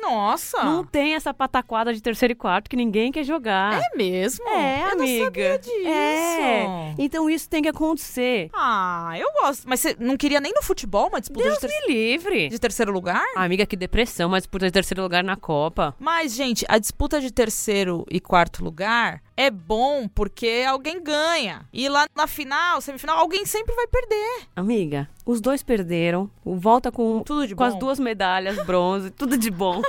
[0.00, 0.62] Nossa!
[0.64, 3.80] Não tem essa pataquada de terceiro e quarto que ninguém quer jogar.
[3.80, 4.48] É mesmo?
[4.48, 5.18] É, eu amiga.
[5.20, 5.88] Não sabia disso.
[5.88, 6.94] É.
[6.98, 8.50] Então isso tem que acontecer.
[8.54, 9.68] Ah, eu gosto.
[9.68, 12.48] Mas você não queria nem no futebol uma disputa Deus de, ter- me livre.
[12.48, 13.22] de terceiro lugar?
[13.36, 15.94] Ah, amiga, que depressão, mas disputa de terceiro lugar na Copa.
[15.98, 21.64] Mas, gente, a disputa de terceiro e quarto lugar é bom porque alguém ganha.
[21.72, 24.48] E lá na final, semifinal, alguém sempre vai perder.
[24.56, 26.28] Amiga, os dois perderam.
[26.44, 27.78] Volta com, Tudo de com as bom.
[27.78, 29.80] duas medalhas, bronze, tudo de bom.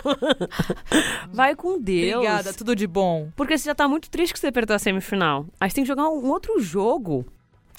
[1.34, 2.18] Vai com Deus.
[2.18, 3.32] Obrigada, tudo de bom.
[3.36, 5.48] Porque você já tá muito triste que você perdeu a semifinal.
[5.60, 7.26] Aí você tem que jogar um outro jogo.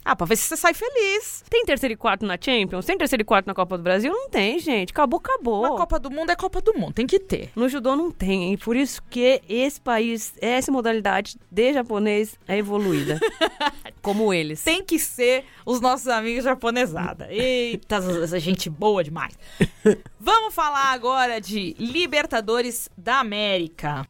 [0.04, 1.44] Ah, pra ver se você sai feliz.
[1.50, 2.86] Tem terceiro e quarto na Champions?
[2.86, 4.12] Tem terceiro e quarto na Copa do Brasil?
[4.12, 4.90] Não tem, gente.
[4.90, 5.60] Acabou, acabou.
[5.60, 7.50] Uma Copa do Mundo é Copa do Mundo, tem que ter.
[7.54, 12.56] No judô não tem, e por isso que esse país, essa modalidade de japonês é
[12.58, 13.20] evoluída.
[14.00, 14.64] Como eles.
[14.64, 17.28] Tem que ser os nossos amigos japonesada.
[17.30, 19.38] Eita, essa gente boa demais.
[20.18, 24.06] Vamos falar agora de Libertadores da América.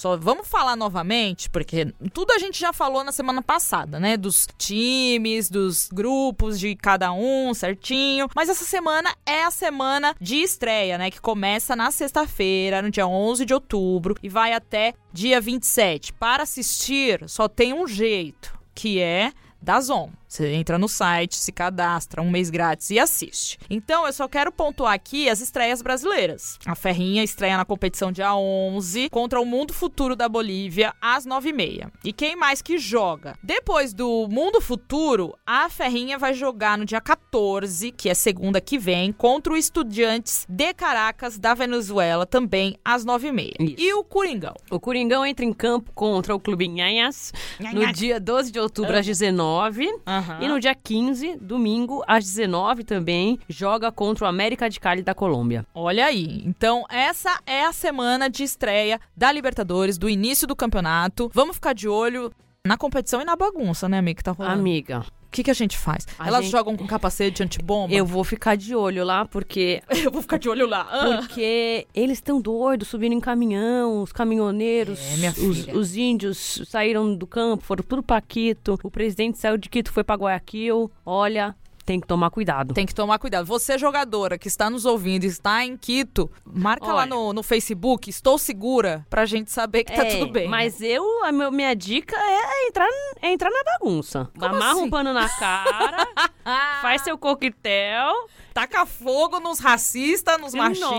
[0.00, 4.16] Só vamos falar novamente, porque tudo a gente já falou na semana passada, né?
[4.16, 8.26] Dos times, dos grupos de cada um, certinho.
[8.34, 11.10] Mas essa semana é a semana de estreia, né?
[11.10, 16.14] Que começa na sexta-feira, no dia 11 de outubro, e vai até dia 27.
[16.14, 20.08] Para assistir, só tem um jeito, que é da Zon.
[20.30, 23.58] Você entra no site, se cadastra, um mês grátis e assiste.
[23.68, 26.56] Então, eu só quero pontuar aqui as estreias brasileiras.
[26.64, 31.90] A Ferrinha estreia na competição dia 11 contra o Mundo Futuro da Bolívia às 9h30.
[32.04, 33.36] E quem mais que joga?
[33.42, 38.78] Depois do Mundo Futuro, a Ferrinha vai jogar no dia 14, que é segunda que
[38.78, 43.54] vem, contra o Estudiantes de Caracas da Venezuela, também às 9h30.
[43.58, 43.74] Isso.
[43.78, 44.54] E o Coringão?
[44.70, 49.04] O Coringão entra em campo contra o Clube Nhanhas no dia 12 de outubro às
[49.04, 49.90] 19
[50.20, 50.38] Aham.
[50.40, 55.14] E no dia 15, domingo, às 19 também, joga contra o América de Cali da
[55.14, 55.66] Colômbia.
[55.74, 56.42] Olha aí.
[56.46, 61.30] Então, essa é a semana de estreia da Libertadores, do início do campeonato.
[61.32, 62.32] Vamos ficar de olho
[62.66, 64.60] na competição e na bagunça, né, amiga, que tá rolando.
[64.60, 66.06] Amiga, que, que a gente faz?
[66.18, 67.92] A Elas gente- jogam com capacete antibomba?
[67.94, 70.86] eu vou ficar de olho lá porque Eu vou ficar de olho lá.
[70.90, 71.18] Ah.
[71.18, 77.26] Porque eles estão doidos, subindo em caminhão, os caminhoneiros, É, os, os índios saíram do
[77.26, 80.90] campo, foram tudo pra Quito, o presidente saiu de Quito, foi pra Guayaquil.
[81.04, 81.54] Olha,
[81.90, 82.72] tem que tomar cuidado.
[82.72, 83.44] Tem que tomar cuidado.
[83.46, 87.06] Você, jogadora que está nos ouvindo e está em Quito, marca lá Olha.
[87.06, 90.46] no, no Facebook, estou segura, pra gente saber que tá É, tudo bem.
[90.46, 92.86] Mas eu, a meu- minha dica é entrar,
[93.20, 94.30] é entrar na bagunça.
[94.40, 94.82] Amarra assim?
[94.82, 96.06] um pano na cara,
[96.80, 98.14] faz seu coquetel.
[98.54, 100.90] taca fogo nos racistas, nos machistas.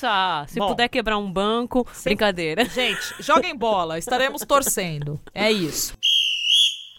[0.00, 0.68] Nossa, se Bom.
[0.68, 2.64] puder quebrar um banco, brincadeira.
[2.66, 5.18] Gente, joguem bola, estaremos torcendo.
[5.34, 5.92] É isso.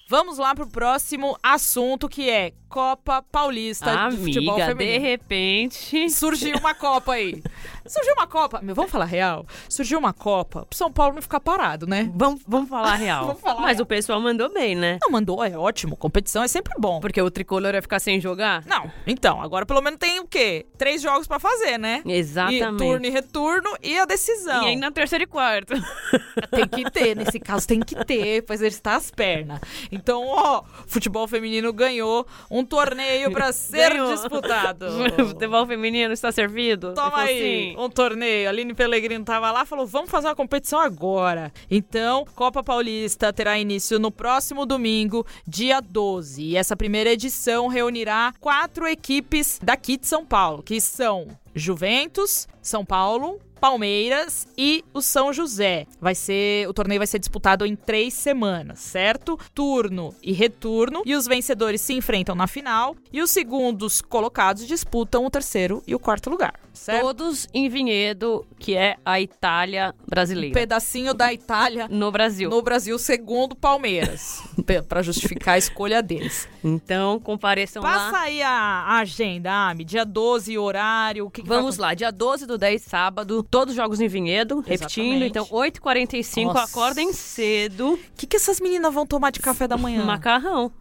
[0.08, 5.05] Vamos lá pro próximo assunto que é Copa Paulista de Futebol Amiga, de Feminino.
[5.05, 6.09] repente.
[6.09, 7.41] Surgiu uma Copa aí.
[7.88, 8.59] Surgiu uma Copa.
[8.61, 9.45] Meu, vamos falar real?
[9.69, 12.11] Surgiu uma Copa pro São Paulo não ficar parado, né?
[12.13, 13.27] Vamos, vamos falar real.
[13.27, 13.83] Vamos falar Mas real.
[13.83, 14.97] o pessoal mandou bem, né?
[15.01, 15.95] Não, mandou, é ótimo.
[15.95, 16.99] Competição é sempre bom.
[16.99, 18.65] Porque o tricolor vai ficar sem jogar?
[18.65, 20.65] Não, então, agora pelo menos tem o quê?
[20.77, 22.01] Três jogos pra fazer, né?
[22.05, 22.65] Exatamente.
[22.65, 24.63] E turno e retorno e a decisão.
[24.63, 25.73] E ainda terceiro e quarto.
[26.51, 29.59] Tem que ter, nesse caso tem que ter, pra exercitar as pernas.
[29.91, 34.13] Então, ó, futebol feminino ganhou um torneio pra ser Ganhou.
[34.13, 34.88] disputado.
[35.30, 36.93] Futebol feminino está servido?
[36.93, 38.49] Toma aí, assim, um torneio.
[38.49, 41.51] Aline Pellegrino tava lá, falou: vamos fazer uma competição agora.
[41.69, 46.41] Então, Copa Paulista terá início no próximo domingo, dia 12.
[46.43, 52.84] E essa primeira edição reunirá quatro equipes daqui de São Paulo, que são Juventus, São
[52.86, 53.39] Paulo.
[53.55, 55.85] Palmeiras e o São José.
[55.99, 59.37] Vai ser, o torneio vai ser disputado em três semanas, certo?
[59.53, 61.01] Turno e retorno.
[61.05, 62.95] E os vencedores se enfrentam na final.
[63.11, 67.01] E os segundos colocados disputam o terceiro e o quarto lugar, certo?
[67.01, 70.53] Todos em Vinhedo, que é a Itália Um brasileira.
[70.53, 72.49] pedacinho da Itália No Brasil.
[72.49, 74.41] no Brasil, segundo Palmeiras,
[74.87, 76.47] pra justificar a escolha deles.
[76.63, 78.21] Então, compareçam Passa lá.
[78.21, 82.81] aí a, agenda, Ami, dia 12, horário, que, que Vamos lá, dia 12 do 10,
[82.81, 85.23] sábado, todos os jogos em Vinhedo, repetindo.
[85.23, 85.27] Exatamente.
[85.29, 86.63] Então, 8h45, Nossa.
[86.63, 87.93] acordem cedo.
[87.93, 90.03] O que, que essas meninas vão tomar de café da manhã?
[90.05, 90.71] Macarrão.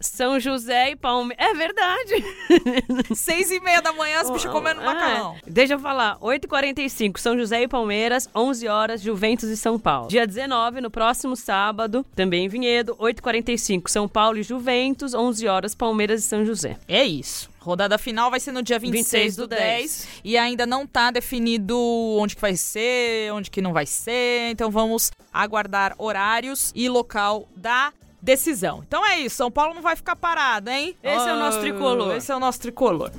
[0.00, 1.46] São José e Palmeiras.
[1.46, 2.24] É verdade.
[3.14, 4.84] Seis e meia da manhã, as bichas comendo É.
[4.84, 5.34] macarrão.
[5.46, 6.18] Deixa eu falar.
[6.20, 8.28] 8h45, São José e Palmeiras.
[8.34, 10.08] 11 horas, Juventus e São Paulo.
[10.08, 12.94] Dia 19, no próximo sábado, também em Vinhedo.
[13.00, 15.14] 8h45, São Paulo e Juventus.
[15.14, 16.76] 11 horas, Palmeiras e São José.
[16.86, 17.48] É isso.
[17.64, 21.10] Rodada final vai ser no dia 26, 26 do do 10, e ainda não tá
[21.10, 21.78] definido
[22.18, 27.48] onde que vai ser, onde que não vai ser, então vamos aguardar horários e local
[27.56, 28.84] da decisão.
[28.86, 30.94] Então é isso, São Paulo não vai ficar parado, hein?
[31.02, 32.16] Esse é o nosso tricolor.
[32.16, 33.10] Esse é o nosso tricolor.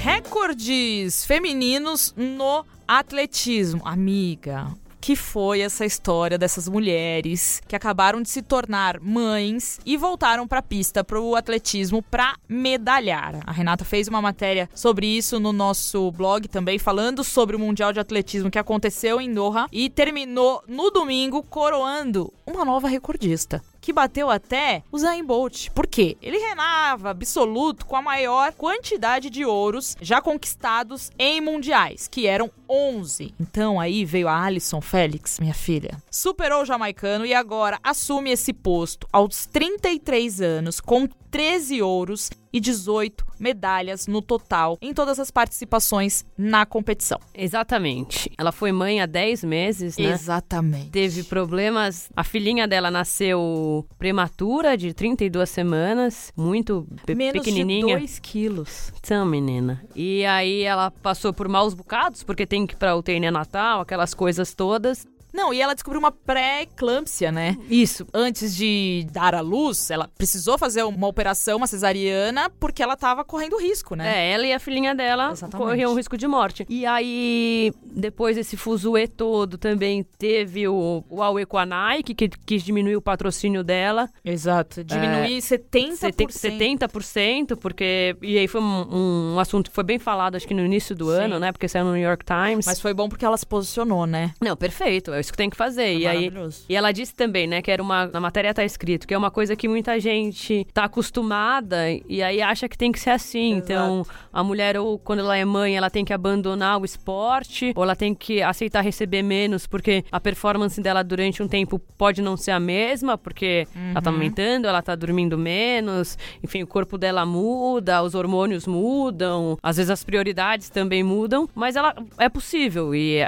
[0.00, 3.82] Recordes femininos no atletismo.
[3.84, 4.66] Amiga,
[5.06, 10.60] que foi essa história dessas mulheres que acabaram de se tornar mães e voltaram pra
[10.60, 13.38] pista pro atletismo pra medalhar.
[13.46, 17.92] A Renata fez uma matéria sobre isso no nosso blog também, falando sobre o Mundial
[17.92, 23.92] de Atletismo que aconteceu em Doha e terminou no domingo coroando uma nova recordista que
[23.92, 25.70] bateu até o Zayn Bolt.
[25.70, 26.16] Por quê?
[26.20, 32.50] Ele reinava absoluto com a maior quantidade de ouros já conquistados em mundiais, que eram
[32.68, 33.32] 11.
[33.38, 36.02] Então aí veio a Alison Félix, minha filha.
[36.10, 42.60] Superou o jamaicano e agora assume esse posto aos 33 anos com 13 ouros e
[42.60, 47.18] 18 medalhas no total em todas as participações na competição.
[47.34, 48.30] Exatamente.
[48.38, 50.10] Ela foi mãe há 10 meses, né?
[50.10, 50.88] Exatamente.
[50.90, 52.08] Teve problemas.
[52.16, 57.86] A filhinha dela nasceu prematura, de 32 semanas, muito pe- Menos pequenininha.
[57.94, 58.92] de 2 quilos.
[58.98, 59.82] Então, menina.
[59.94, 64.14] E aí ela passou por maus bocados, porque tem que ir pra UTI neonatal, aquelas
[64.14, 65.06] coisas todas.
[65.36, 67.58] Não, e ela descobriu uma pré-eclâmpsia, né?
[67.68, 68.06] Isso.
[68.14, 73.22] antes de dar à luz, ela precisou fazer uma operação, uma cesariana, porque ela tava
[73.22, 74.16] correndo risco, né?
[74.16, 75.68] É, ela e a filhinha dela Exatamente.
[75.68, 76.64] corriam risco de morte.
[76.70, 82.28] E aí, depois desse fuzuê todo, também teve o, o Aue com a Nike, que
[82.28, 84.08] quis diminuir o patrocínio dela.
[84.24, 84.82] Exato.
[84.82, 85.96] Diminuir 70%.
[85.96, 88.16] 70%, 70%, porque.
[88.22, 91.10] E aí foi um, um assunto que foi bem falado, acho que no início do
[91.10, 91.24] Sim.
[91.24, 91.52] ano, né?
[91.52, 92.64] Porque saiu no New York Times.
[92.64, 94.32] Mas foi bom porque ela se posicionou, né?
[94.40, 95.96] Não, perfeito, é isso que tem que fazer.
[95.96, 96.32] e aí.
[96.68, 98.06] E ela disse também, né, que era uma.
[98.06, 101.76] Na matéria tá escrito, que é uma coisa que muita gente tá acostumada
[102.08, 103.52] e aí acha que tem que ser assim.
[103.52, 107.82] Então, a mulher, ou quando ela é mãe, ela tem que abandonar o esporte, ou
[107.82, 112.36] ela tem que aceitar receber menos, porque a performance dela durante um tempo pode não
[112.36, 117.26] ser a mesma, porque ela tá aumentando, ela tá dormindo menos, enfim, o corpo dela
[117.26, 123.18] muda, os hormônios mudam, às vezes as prioridades também mudam, mas ela é possível e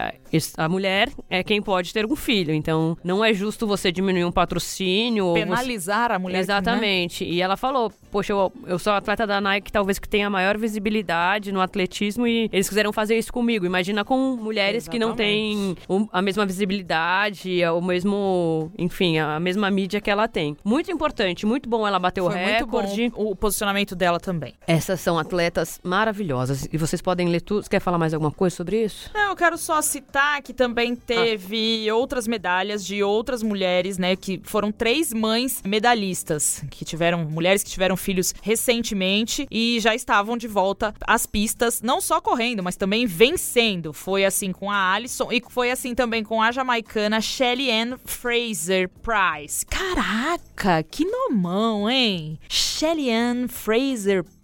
[0.57, 4.33] a, mulher é quem pode ter um filho, então não é justo você diminuir um
[4.33, 6.35] patrocínio ou você- Penalizar a mulher.
[6.35, 6.41] né?
[6.41, 7.25] Exatamente.
[7.25, 10.57] E ela falou: Poxa, eu, eu sou atleta da Nike, talvez que tenha a maior
[10.59, 13.65] visibilidade no atletismo, e eles quiseram fazer isso comigo.
[13.67, 15.77] Imagina com mulheres que não têm
[16.13, 18.71] a mesma visibilidade, o mesmo.
[18.79, 20.57] Enfim, a mesma mídia que ela tem.
[20.65, 23.13] Muito importante, muito bom ela bater o Foi muito bom recorde.
[23.15, 24.55] o posicionamento dela também.
[24.67, 26.69] Essas são atletas maravilhosas.
[26.73, 27.63] E vocês podem ler tudo.
[27.63, 29.11] Você quer falar mais alguma coisa sobre isso?
[29.15, 31.03] Não, eu quero só citar que também Ah.
[31.07, 34.17] teve outras medalhas de outras mulheres, né?
[34.17, 40.37] Que foram três mães medalhistas, que tiveram, mulheres que tiveram filhos recentemente e já estavam
[40.37, 43.93] de volta às pistas, não só correndo, mas também vencendo.
[43.93, 48.89] Foi assim com a Alison e foi assim também com a jamaicana Shelly Ann Fraser
[49.03, 49.65] Price.
[49.67, 52.39] Caraca, que nomão, hein?
[52.49, 54.38] Shelly Ann Fraser Price.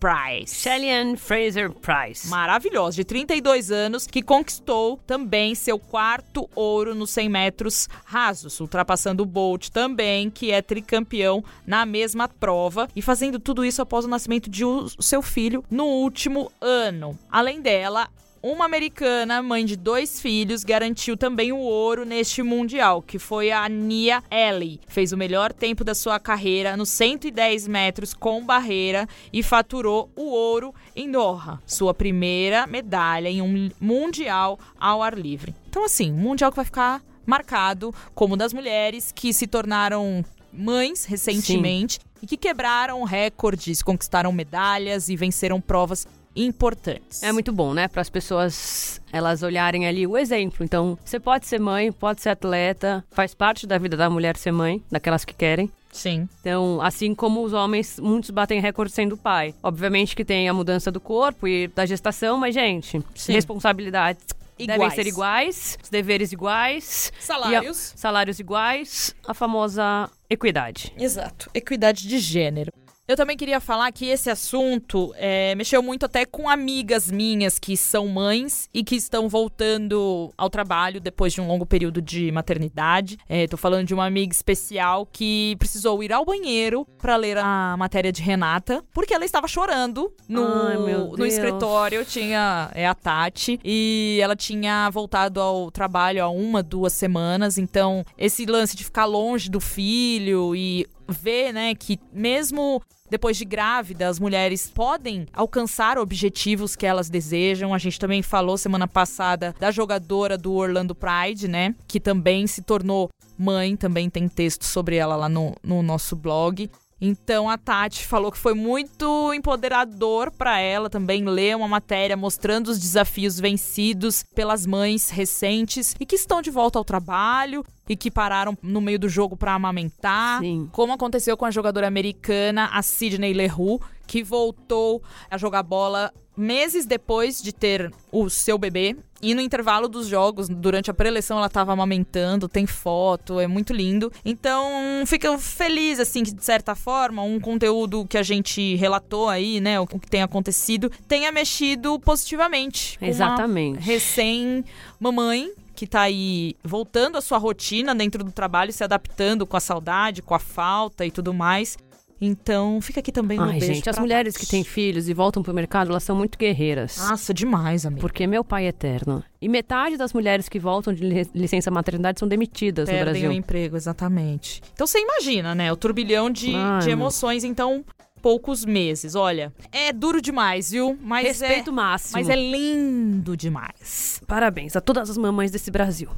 [0.54, 2.28] Shelly Fraser Price.
[2.28, 9.22] Maravilhosa, de 32 anos, que conquistou também seu quarto ouro nos 100 metros rasos, ultrapassando
[9.22, 14.08] o Bolt também, que é tricampeão na mesma prova, e fazendo tudo isso após o
[14.08, 14.62] nascimento de
[15.00, 17.18] seu filho no último ano.
[17.30, 18.10] Além dela,
[18.44, 23.66] uma americana, mãe de dois filhos, garantiu também o ouro neste mundial, que foi a
[23.70, 24.80] Nia Ellie.
[24.86, 30.24] Fez o melhor tempo da sua carreira nos 110 metros com barreira e faturou o
[30.24, 35.54] ouro em Doha, sua primeira medalha em um mundial ao ar livre.
[35.70, 40.22] Então, assim, um mundial que vai ficar marcado como das mulheres que se tornaram
[40.52, 42.00] mães recentemente Sim.
[42.20, 46.06] e que quebraram recordes, conquistaram medalhas e venceram provas
[46.36, 47.22] importantes.
[47.22, 50.64] É muito bom, né, para as pessoas elas olharem ali o exemplo.
[50.64, 54.52] Então, você pode ser mãe, pode ser atleta, faz parte da vida da mulher ser
[54.52, 55.70] mãe, daquelas que querem.
[55.92, 56.28] Sim.
[56.40, 59.54] Então, assim como os homens, muitos batem recorde sendo pai.
[59.62, 63.32] Obviamente que tem a mudança do corpo e da gestação, mas, gente, Sim.
[63.32, 64.24] responsabilidades
[64.58, 64.80] Iguais.
[64.80, 70.92] devem ser iguais, os deveres iguais, salários, a, salários iguais, a famosa equidade.
[70.98, 72.72] Exato, equidade de gênero.
[73.06, 77.76] Eu também queria falar que esse assunto é, mexeu muito até com amigas minhas que
[77.76, 83.18] são mães e que estão voltando ao trabalho depois de um longo período de maternidade.
[83.28, 87.76] É, tô falando de uma amiga especial que precisou ir ao banheiro para ler a
[87.76, 92.06] matéria de Renata, porque ela estava chorando no, Ai, no escritório.
[92.06, 97.58] Tinha é a Tati e ela tinha voltado ao trabalho há uma, duas semanas.
[97.58, 102.80] Então, esse lance de ficar longe do filho e ver, né, que mesmo
[103.10, 107.74] depois de grávida, as mulheres podem alcançar objetivos que elas desejam.
[107.74, 111.74] A gente também falou semana passada da jogadora do Orlando Pride, né?
[111.86, 116.70] Que também se tornou mãe, também tem texto sobre ela lá no, no nosso blog.
[117.06, 122.68] Então a Tati falou que foi muito empoderador para ela também ler uma matéria mostrando
[122.68, 128.10] os desafios vencidos pelas mães recentes e que estão de volta ao trabalho e que
[128.10, 130.66] pararam no meio do jogo para amamentar, Sim.
[130.72, 136.86] como aconteceu com a jogadora americana a Sidney Leroux, que voltou a jogar bola meses
[136.86, 138.96] depois de ter o seu bebê.
[139.24, 143.72] E no intervalo dos jogos, durante a preleção, ela estava amamentando, tem foto, é muito
[143.72, 144.12] lindo.
[144.22, 144.70] Então,
[145.06, 149.80] fico feliz, assim, que de certa forma, um conteúdo que a gente relatou aí, né,
[149.80, 152.98] o que tem acontecido, tenha mexido positivamente.
[153.00, 153.78] Exatamente.
[153.80, 159.60] Recém-mamãe que tá aí voltando à sua rotina dentro do trabalho, se adaptando com a
[159.60, 161.78] saudade, com a falta e tudo mais.
[162.20, 165.52] Então, fica aqui também um Ai, gente, as mulheres que têm filhos e voltam pro
[165.52, 166.96] mercado, elas são muito guerreiras.
[166.96, 168.00] Nossa, demais, amiga.
[168.00, 169.22] Porque meu pai é eterno.
[169.40, 171.02] E metade das mulheres que voltam de
[171.34, 173.30] licença maternidade são demitidas Perdem no Brasil.
[173.30, 174.62] o emprego, exatamente.
[174.72, 175.72] Então, você imagina, né?
[175.72, 177.44] O turbilhão de, Ai, de emoções.
[177.44, 177.84] Então,
[178.22, 179.14] poucos meses.
[179.14, 180.96] Olha, é duro demais, viu?
[181.02, 182.12] Mas Respeito é, máximo.
[182.14, 184.22] Mas é lindo demais.
[184.26, 186.08] Parabéns a todas as mamães desse Brasil.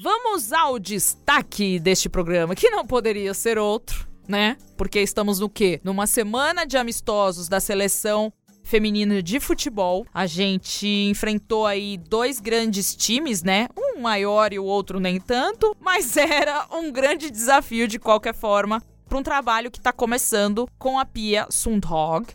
[0.00, 4.56] Vamos ao destaque deste programa, que não poderia ser outro, né?
[4.76, 5.80] Porque estamos no quê?
[5.82, 10.04] Numa semana de amistosos da seleção feminina de futebol.
[10.12, 13.68] A gente enfrentou aí dois grandes times, né?
[13.76, 18.82] Um maior e o outro nem tanto, mas era um grande desafio de qualquer forma
[19.08, 22.26] para um trabalho que está começando com a Pia Sundhog.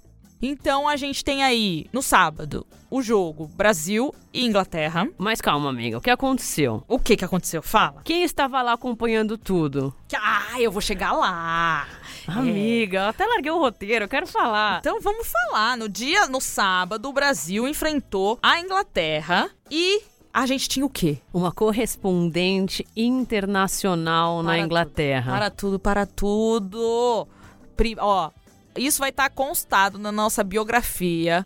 [0.41, 5.07] Então a gente tem aí no sábado o jogo Brasil e Inglaterra.
[5.17, 6.83] Mas calma, amiga, o que aconteceu?
[6.87, 7.61] O que que aconteceu?
[7.61, 8.01] Fala.
[8.03, 9.95] Quem estava lá acompanhando tudo?
[10.13, 11.87] Ah, eu vou chegar lá.
[12.27, 13.01] Amiga, é.
[13.03, 14.79] eu até larguei o roteiro, eu quero falar.
[14.79, 15.77] Então vamos falar.
[15.77, 20.01] No dia, no sábado, o Brasil enfrentou a Inglaterra e
[20.33, 21.17] a gente tinha o quê?
[21.33, 25.23] Uma correspondente internacional para na Inglaterra.
[25.23, 27.27] Tudo, para tudo, para tudo.
[27.75, 28.29] Pri ó,
[28.75, 31.45] isso vai estar tá constado na nossa biografia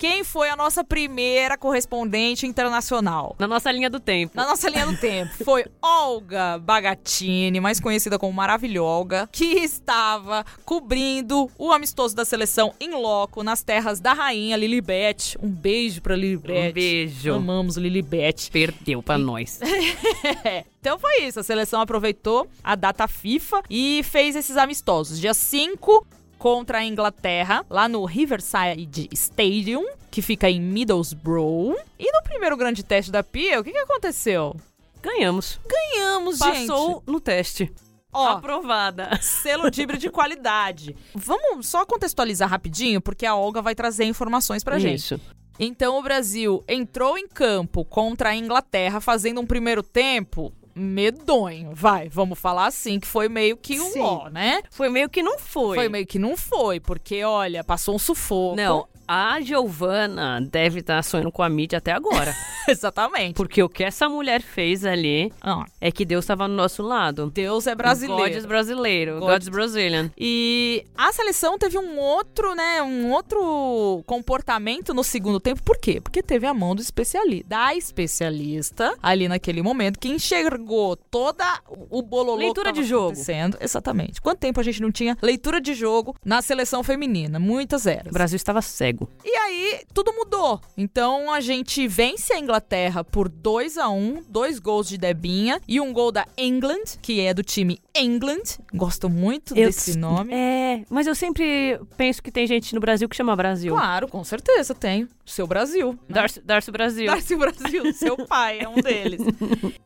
[0.00, 3.36] quem foi a nossa primeira correspondente internacional?
[3.38, 4.32] Na nossa linha do tempo.
[4.34, 5.30] Na nossa linha do tempo.
[5.44, 12.92] Foi Olga Bagatini, mais conhecida como Maravilhoga, que estava cobrindo o amistoso da seleção em
[12.92, 15.36] loco nas terras da rainha Lilibet.
[15.38, 16.70] Um beijo pra Lilibet.
[16.70, 17.34] Um beijo.
[17.34, 18.50] Amamos Lilibet.
[18.50, 19.22] Perdeu pra e...
[19.22, 19.60] nós.
[20.80, 21.40] então foi isso.
[21.40, 25.20] A seleção aproveitou a data FIFA e fez esses amistosos.
[25.20, 26.06] Dia 5
[26.40, 31.76] contra a Inglaterra, lá no Riverside Stadium, que fica em Middlesbrough.
[31.98, 34.56] E no primeiro grande teste da Pia, o que, que aconteceu?
[35.02, 35.60] Ganhamos.
[35.68, 36.66] Ganhamos, Passou gente.
[36.66, 37.70] Passou no teste.
[38.10, 39.18] Ó, Aprovada.
[39.20, 40.96] Selo de de qualidade.
[41.14, 44.98] Vamos só contextualizar rapidinho, porque a Olga vai trazer informações pra gente.
[44.98, 45.20] Isso.
[45.58, 51.70] Então o Brasil entrou em campo contra a Inglaterra fazendo um primeiro tempo medonho.
[51.74, 54.00] Vai, vamos falar assim, que foi meio que um Sim.
[54.00, 54.62] ó, né?
[54.70, 55.76] Foi meio que não foi.
[55.76, 58.56] Foi meio que não foi, porque, olha, passou um sufoco.
[58.56, 62.32] Não, a Giovana deve estar tá sonhando com a mídia até agora.
[62.68, 63.34] Exatamente.
[63.34, 67.28] Porque o que essa mulher fez ali Ah, é que Deus estava no nosso lado.
[67.28, 68.22] Deus é brasileiro.
[68.22, 69.18] God's brasileiro.
[69.18, 70.10] God- God's Brazilian.
[70.16, 75.60] E a seleção teve um outro, né, um outro comportamento no segundo tempo.
[75.64, 76.00] Por quê?
[76.00, 81.44] Porque teve a mão do especialista, da especialista ali naquele momento que enxergou toda
[81.90, 83.06] o bololô Leitura de jogo.
[83.08, 83.56] acontecendo.
[83.60, 84.20] Exatamente.
[84.20, 87.40] Quanto tempo a gente não tinha leitura de jogo na seleção feminina?
[87.40, 88.10] Muitas eras.
[88.10, 88.99] O Brasil estava cego.
[89.24, 90.60] E aí, tudo mudou.
[90.76, 95.80] Então, a gente vence a Inglaterra por 2 a 1 dois gols de Debinha e
[95.80, 98.42] um gol da England, que é do time England.
[98.74, 100.32] Gosto muito Eu- desse nome.
[100.34, 103.74] É, mas eu sempre penso que tem gente no Brasil que chama Brasil.
[103.74, 105.08] Claro, com certeza tenho.
[105.26, 105.92] Seu Brasil.
[105.92, 105.98] né?
[106.08, 107.06] Darcy, Darcy Brasil.
[107.06, 109.20] Darcy Brasil, seu pai é um deles.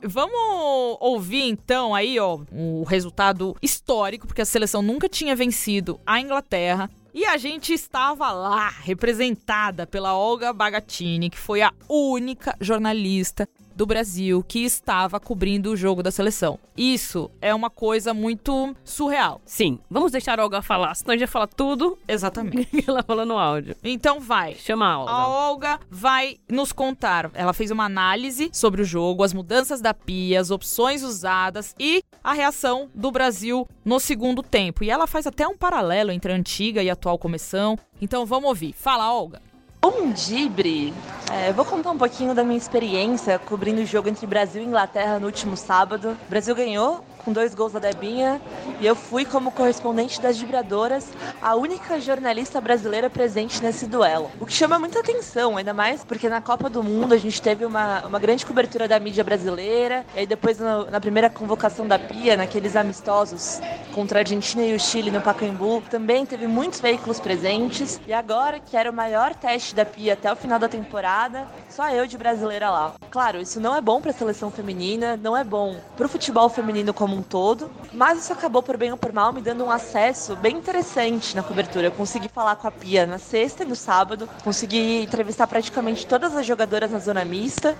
[0.03, 6.21] Vamos ouvir então aí, ó, o resultado histórico, porque a seleção nunca tinha vencido a
[6.21, 6.91] Inglaterra.
[7.15, 13.87] E a gente estava lá, representada pela Olga Bagatini, que foi a única jornalista do
[13.87, 16.59] Brasil que estava cobrindo o jogo da seleção.
[16.77, 19.41] Isso é uma coisa muito surreal.
[19.45, 22.69] Sim, vamos deixar a Olga falar, senão a gente vai falar tudo Exatamente.
[22.87, 23.77] ela falou no áudio.
[23.83, 24.55] Então vai.
[24.55, 25.13] Chama a Olga.
[25.13, 27.31] A Olga vai nos contar.
[27.35, 32.03] Ela fez uma análise sobre o jogo, as mudanças da pia, as opções usadas e
[32.23, 34.85] a reação do Brasil no segundo tempo.
[34.85, 37.79] E ela faz até um paralelo entre a antiga e a atual comissão.
[38.01, 38.73] Então vamos ouvir.
[38.73, 39.41] Fala, Olga.
[39.85, 40.95] Bom Dibre!
[41.31, 45.21] É, vou contar um pouquinho da minha experiência cobrindo o jogo entre Brasil e Inglaterra
[45.21, 46.17] no último sábado.
[46.27, 48.41] O Brasil ganhou com dois gols da Debinha
[48.81, 51.07] e eu fui como correspondente das vibradoras
[51.43, 54.31] a única jornalista brasileira presente nesse duelo.
[54.41, 57.65] O que chama muita atenção, ainda mais porque na Copa do Mundo a gente teve
[57.65, 61.99] uma, uma grande cobertura da mídia brasileira e aí depois no- na primeira convocação da
[61.99, 63.61] Pia, naqueles amistosos
[63.95, 68.59] contra a Argentina e o Chile no Pacaembu, também teve muitos veículos presentes e agora
[68.61, 72.19] que era o maior teste da Pia até o final da temporada, só eu de
[72.19, 72.93] brasileira lá.
[73.11, 76.49] Claro, isso não é bom para a seleção feminina, não é bom para o futebol
[76.49, 79.71] feminino como um todo, mas isso acabou por bem ou por mal me dando um
[79.71, 81.87] acesso bem interessante na cobertura.
[81.87, 86.37] Eu consegui falar com a Pia na sexta e no sábado, consegui entrevistar praticamente todas
[86.37, 87.77] as jogadoras na zona mista,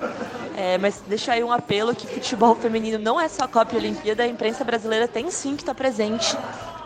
[0.57, 4.23] é, mas deixa aí um apelo que futebol feminino não é só Copa e Olimpíada,
[4.23, 6.37] a imprensa brasileira tem sim que estar presente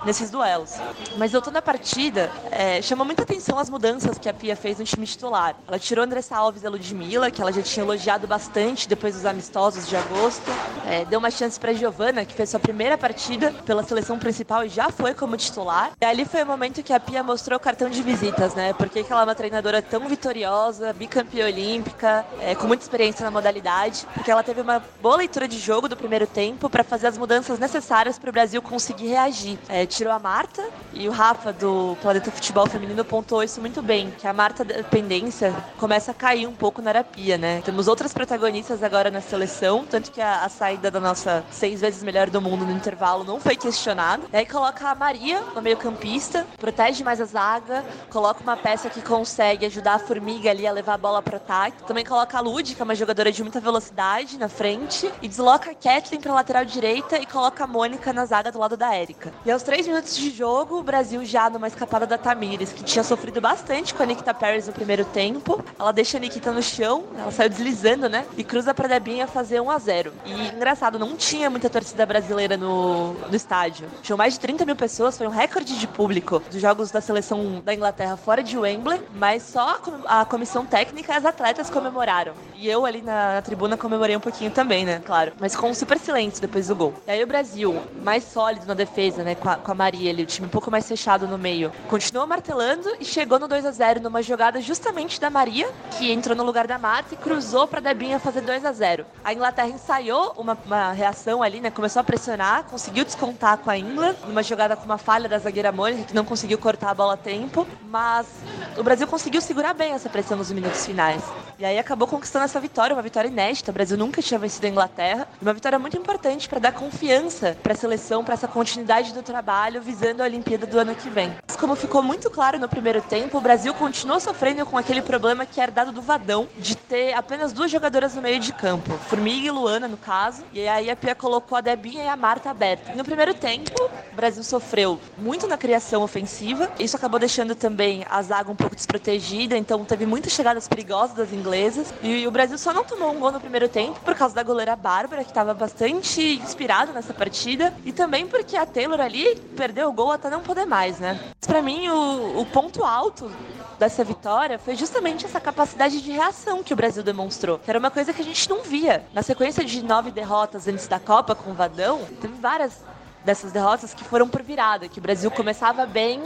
[0.05, 0.74] nesses duelos.
[1.16, 4.84] Mas voltando à partida, é, chama muita atenção as mudanças que a Pia fez no
[4.84, 5.57] time titular.
[5.66, 9.24] Ela tirou Andressa Alves e a Ludmilla, que ela já tinha elogiado bastante depois dos
[9.26, 10.42] amistosos de agosto.
[10.86, 14.68] É, deu uma chance para Giovana, que fez sua primeira partida pela seleção principal e
[14.68, 15.92] já foi como titular.
[16.01, 18.72] E ali foi o momento que a Pia mostrou o cartão de visitas, né?
[18.72, 23.30] Porque que ela é uma treinadora tão vitoriosa, bicampeã olímpica, é, com muita experiência na
[23.30, 27.18] modalidade, porque ela teve uma boa leitura de jogo do primeiro tempo para fazer as
[27.18, 29.59] mudanças necessárias para o Brasil conseguir reagir.
[29.68, 34.11] É, tirou a Marta e o Rafa do Planeta Futebol Feminino pontuou isso muito bem,
[34.18, 37.62] que a Marta dependência começa a cair um pouco na Arapia, né?
[37.64, 42.03] Temos outras protagonistas agora na seleção, tanto que a, a saída da nossa seis vezes
[42.03, 44.24] melhor do mundo no intervalo não foi questionada.
[44.32, 49.03] Aí coloca a Maria no meio campista, protege mais a zaga, coloca uma peça que
[49.03, 51.82] consegue ajudar a Formiga ali a levar a bola pro ataque.
[51.84, 55.70] Também coloca a Lud, que é uma jogadora de muita velocidade na frente, e desloca
[55.70, 59.32] a Kathleen pra lateral direita e coloca a Mônica na zaga do lado da Érica.
[59.45, 63.05] E aos três minutos de jogo, o Brasil já numa escapada da Tamires, que tinha
[63.05, 65.62] sofrido bastante com a Nikita Paris no primeiro tempo.
[65.79, 68.26] Ela deixa a Nikita no chão, ela saiu deslizando, né?
[68.37, 72.57] E cruza pra Debinha fazer 1 a 0 E engraçado, não tinha muita torcida brasileira
[72.57, 73.89] no, no estádio.
[74.03, 77.61] Tinham mais de 30 mil pessoas, foi um recorde de público dos jogos da seleção
[77.64, 82.33] da Inglaterra fora de Wembley, mas só a comissão técnica e as atletas comemoraram.
[82.55, 85.01] E eu ali na, na tribuna comemorei um pouquinho também, né?
[85.05, 85.33] Claro.
[85.39, 86.95] Mas com um super silêncio depois do gol.
[87.07, 89.35] E aí o Brasil, mais sólido na defesa, né?
[89.35, 92.27] Com a, com a Maria ali, o time um pouco mais fechado no meio, continuou
[92.27, 96.43] martelando e chegou no 2 a 0 numa jogada justamente da Maria, que entrou no
[96.43, 100.57] lugar da Marta e cruzou pra Debinha fazer 2 a 0 A Inglaterra ensaiou uma,
[100.64, 101.71] uma reação ali, né?
[101.71, 105.71] Começou a pressionar, conseguiu descontar com a England, numa jogada com uma falha da zagueira
[105.71, 108.27] Mônica, que não conseguiu cortar a bola a tempo, mas
[108.75, 111.23] o Brasil conseguiu segurar bem essa pressão nos minutos finais.
[111.59, 113.73] E aí acabou conquistando essa vitória, uma vitória inédita.
[113.73, 115.27] O Brasil nunca tinha vencido a Inglaterra.
[115.43, 119.57] Uma vitória muito importante para dar confiança para a seleção, para essa continuidade do trabalho,
[119.80, 121.34] visando a Olimpíada do ano que vem.
[121.46, 125.44] Mas como ficou muito claro no primeiro tempo, o Brasil continuou sofrendo com aquele problema
[125.44, 129.48] que era dado do Vadão, de ter apenas duas jogadoras no meio de campo, Formiga
[129.48, 130.44] e Luana, no caso.
[130.52, 132.94] E aí a Pia colocou a Debinha e a Marta aberta.
[132.94, 133.72] No primeiro tempo,
[134.12, 136.70] o Brasil sofreu muito na criação ofensiva.
[136.78, 141.32] Isso acabou deixando também a zaga um pouco desprotegida, então teve muitas chegadas perigosas das
[141.32, 141.92] inglesas.
[142.02, 144.76] E o Brasil só não tomou um gol no primeiro tempo por causa da goleira
[144.76, 147.74] Bárbara, que estava bastante inspirada nessa partida.
[147.84, 151.18] E também porque a Taylor ali perdeu o gol até não poder mais, né?
[151.46, 153.30] Para mim, o, o ponto alto
[153.78, 157.59] dessa vitória foi justamente essa capacidade de reação que o Brasil demonstrou.
[157.59, 159.05] Que era uma coisa que a gente não via.
[159.14, 162.82] Na sequência de nove derrotas antes da Copa com o Vadão, teve várias
[163.29, 166.22] dessas derrotas que foram por virada, que o Brasil começava bem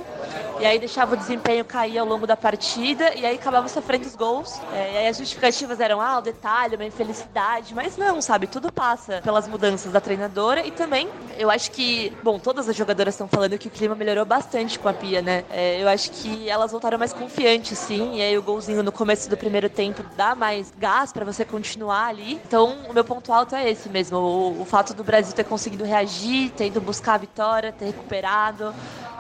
[0.61, 4.15] e aí deixava o desempenho cair ao longo da partida e aí acabava sofrendo os
[4.15, 4.61] gols.
[4.73, 8.47] É, e aí as justificativas eram, ah, o detalhe, uma infelicidade, mas não, sabe?
[8.47, 13.15] Tudo passa pelas mudanças da treinadora e também eu acho que, bom, todas as jogadoras
[13.15, 15.45] estão falando que o clima melhorou bastante com a Pia, né?
[15.51, 19.29] É, eu acho que elas voltaram mais confiantes, sim, e aí o golzinho no começo
[19.29, 22.41] do primeiro tempo dá mais gás para você continuar ali.
[22.47, 25.83] Então, o meu ponto alto é esse mesmo, o, o fato do Brasil ter conseguido
[25.83, 28.75] reagir, ter ido buscar a vitória, ter recuperado,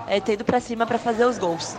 [0.06, 1.74] é, ter ido para cima para fazer os gols.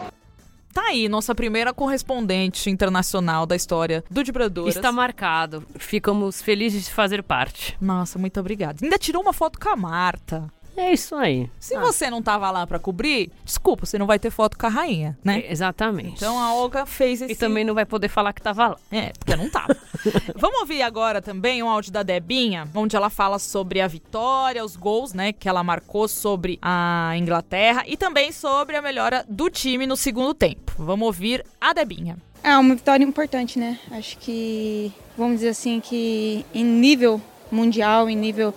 [0.73, 4.75] Tá aí, nossa primeira correspondente internacional da história do Vibradoras.
[4.75, 5.63] Está marcado.
[5.77, 7.77] Ficamos felizes de fazer parte.
[7.79, 8.79] Nossa, muito obrigada.
[8.81, 10.51] Ainda tirou uma foto com a Marta.
[10.75, 11.49] É isso aí.
[11.59, 11.79] Se ah.
[11.79, 15.17] você não tava lá para cobrir, desculpa, você não vai ter foto com a rainha,
[15.23, 15.39] né?
[15.41, 16.15] É, exatamente.
[16.15, 17.33] Então a Olga fez esse...
[17.33, 18.77] E também não vai poder falar que tava lá.
[18.91, 19.75] É, porque não tava.
[20.35, 24.75] Vamos ouvir agora também um áudio da Debinha, onde ela fala sobre a vitória, os
[24.75, 29.85] gols, né, que ela marcou sobre a Inglaterra e também sobre a melhora do time
[29.85, 30.73] no segundo tempo.
[30.77, 32.17] Vamos ouvir a Debinha.
[32.43, 33.79] É uma vitória importante, né?
[33.91, 38.53] Acho que, vamos dizer assim, que em nível mundial, em nível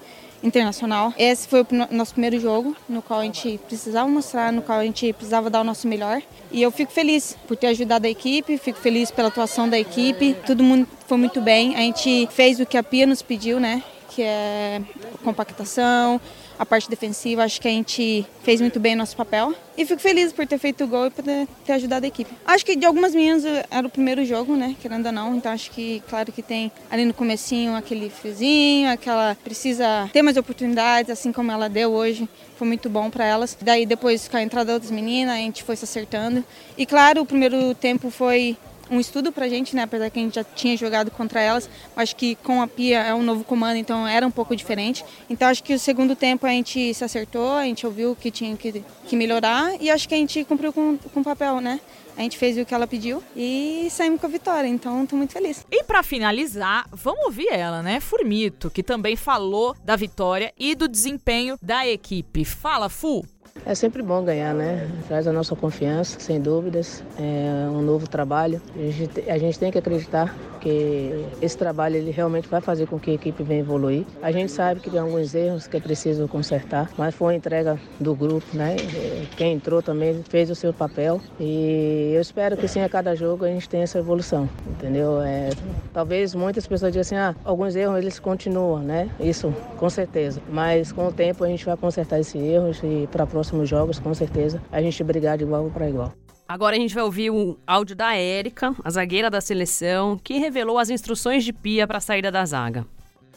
[0.46, 1.12] internacional.
[1.18, 4.84] Esse foi o nosso primeiro jogo, no qual a gente precisava mostrar, no qual a
[4.84, 6.22] gente precisava dar o nosso melhor.
[6.50, 10.36] E eu fico feliz por ter ajudado a equipe, fico feliz pela atuação da equipe.
[10.46, 11.74] Todo mundo foi muito bem.
[11.74, 13.82] A gente fez o que a Pia nos pediu, né?
[14.10, 14.80] Que é
[15.22, 16.20] compactação,
[16.58, 19.54] a parte defensiva, acho que a gente fez muito bem o nosso papel.
[19.76, 22.30] E fico feliz por ter feito o gol e por ter ajudado a equipe.
[22.46, 24.74] Acho que de algumas meninas era o primeiro jogo, né?
[24.80, 25.34] Querendo ou não.
[25.34, 30.36] Então acho que, claro que tem ali no comecinho aquele friozinho, aquela precisa ter mais
[30.36, 32.28] oportunidades, assim como ela deu hoje.
[32.56, 33.56] Foi muito bom para elas.
[33.60, 36.42] Daí depois com a entrada das meninas, a gente foi se acertando.
[36.78, 38.56] E claro, o primeiro tempo foi
[38.90, 39.82] um estudo pra gente, né?
[39.82, 41.68] Apesar que a gente já tinha jogado contra elas.
[41.96, 45.04] Acho que com a Pia é um novo comando, então era um pouco diferente.
[45.28, 48.56] Então acho que o segundo tempo a gente se acertou, a gente ouviu que tinha
[48.56, 51.80] que, que melhorar e acho que a gente cumpriu com, com o papel, né?
[52.16, 55.34] A gente fez o que ela pediu e saímos com a vitória, então estou muito
[55.34, 55.66] feliz.
[55.70, 58.00] E para finalizar, vamos ouvir ela, né?
[58.00, 62.42] Formito, que também falou da vitória e do desempenho da equipe.
[62.44, 63.22] Fala, Fu!
[63.64, 64.88] É sempre bom ganhar, né?
[65.08, 67.02] Traz a nossa confiança, sem dúvidas.
[67.18, 68.60] É um novo trabalho.
[68.74, 72.98] A gente, a gente tem que acreditar que esse trabalho ele realmente vai fazer com
[72.98, 74.06] que a equipe venha evoluir.
[74.22, 77.78] A gente sabe que tem alguns erros que é preciso consertar, mas foi uma entrega
[78.00, 79.26] do grupo, né?
[79.36, 83.44] Quem entrou também fez o seu papel e eu espero que sim a cada jogo
[83.44, 85.20] a gente tenha essa evolução, entendeu?
[85.20, 85.54] É,
[85.92, 89.10] talvez muitas pessoas digam assim, ah, alguns erros eles continuam, né?
[89.20, 90.40] Isso, com certeza.
[90.48, 94.12] Mas com o tempo a gente vai consertar esses erros e para próximos jogos, com
[94.12, 96.12] certeza, a gente brigar de igual para igual.
[96.48, 100.78] Agora a gente vai ouvir o áudio da Érica, a zagueira da seleção, que revelou
[100.78, 102.84] as instruções de Pia para a saída da zaga.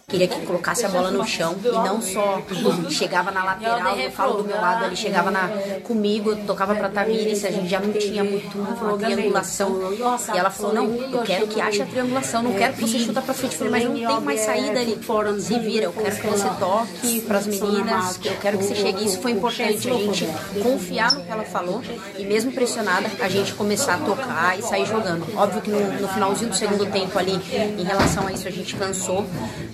[0.09, 2.41] Queria que colocasse a bola no chão e não só
[2.89, 5.47] chegava na lateral, eu falo do meu lado, ele chegava na,
[5.83, 8.49] comigo, tocava pra Tamires, a gente já não tinha muito
[8.97, 9.93] triangulação.
[10.33, 13.21] E ela falou, não, eu quero que ache a triangulação, não quero que você chuta
[13.21, 13.57] pra frente.
[13.69, 14.99] Mas não tem mais saída ali.
[15.39, 19.05] Se vira, eu quero que você toque pras meninas, eu quero que você chegue.
[19.05, 20.27] Isso foi importante, a gente
[20.61, 21.81] confiar no que ela falou
[22.17, 25.25] e mesmo pressionada, a gente começar a tocar e sair jogando.
[25.37, 27.39] Óbvio que no, no finalzinho do segundo tempo ali,
[27.77, 29.25] em relação a isso, a gente cansou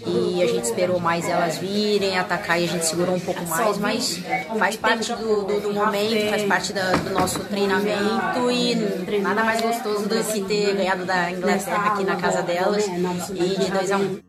[0.05, 3.45] e e a gente esperou mais elas virem, atacar e a gente segurou um pouco
[3.47, 4.21] mais, mas
[4.57, 8.75] faz parte do, do, do momento, faz parte da, do nosso treinamento e
[9.19, 13.71] nada mais gostoso do que ter ganhado da Inglaterra aqui na casa delas e de
[13.71, 14.19] 2 a 1 um.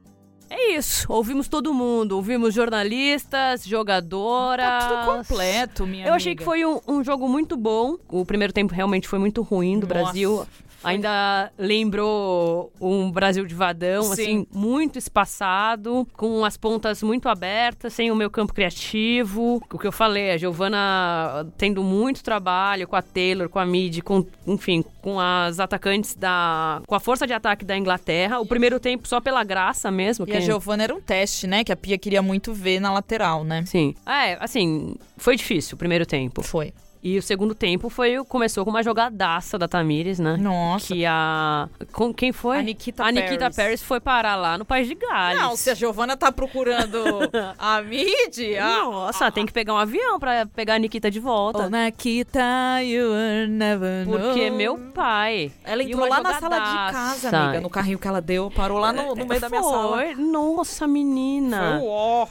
[0.49, 4.65] É isso, ouvimos todo mundo, ouvimos jornalistas, jogadoras.
[4.65, 7.97] Tá tudo completo, minha Eu achei que foi um, um, jogo muito bom.
[8.09, 10.05] O primeiro tempo realmente foi muito ruim do Nossa.
[10.05, 10.47] Brasil.
[10.85, 14.13] Ainda lembrou um Brasil de vadão, Sim.
[14.13, 19.63] assim, muito espaçado, com as pontas muito abertas, sem o meu campo criativo.
[19.73, 24.01] O que eu falei, a Giovana tendo muito trabalho com a Taylor, com a Mid,
[24.03, 26.83] com, enfim, com as atacantes da.
[26.87, 28.41] com a força de ataque da Inglaterra.
[28.41, 30.27] O primeiro tempo só pela graça mesmo.
[30.29, 31.65] E a Giovana era um teste, né?
[31.65, 33.65] Que a Pia queria muito ver na lateral, né?
[33.67, 33.95] Sim.
[34.07, 36.43] É, assim, foi difícil o primeiro tempo.
[36.43, 36.73] Foi.
[37.07, 40.37] E o segundo tempo foi começou com uma jogadaça da Tamires, né?
[40.37, 40.89] Nossa.
[40.89, 41.69] Que a.
[41.93, 42.59] Com, quem foi?
[42.59, 45.41] A Nikita A Nikita Paris foi parar lá no País de Gales.
[45.41, 46.99] Não, se a Giovana tá procurando
[47.57, 48.59] a Mid.
[48.59, 51.67] Nossa, tem que pegar um avião pra pegar a Nikita de volta.
[51.67, 54.19] Oh, Nikita, you will never know.
[54.19, 55.53] Porque meu pai.
[55.63, 56.49] Ela entrou lá jogadaça.
[56.49, 59.41] na sala de casa, amiga, no carrinho que ela deu, parou lá no, no meio
[59.41, 60.13] da minha sala.
[60.17, 61.79] Nossa, menina.
[61.79, 62.27] Foi ó.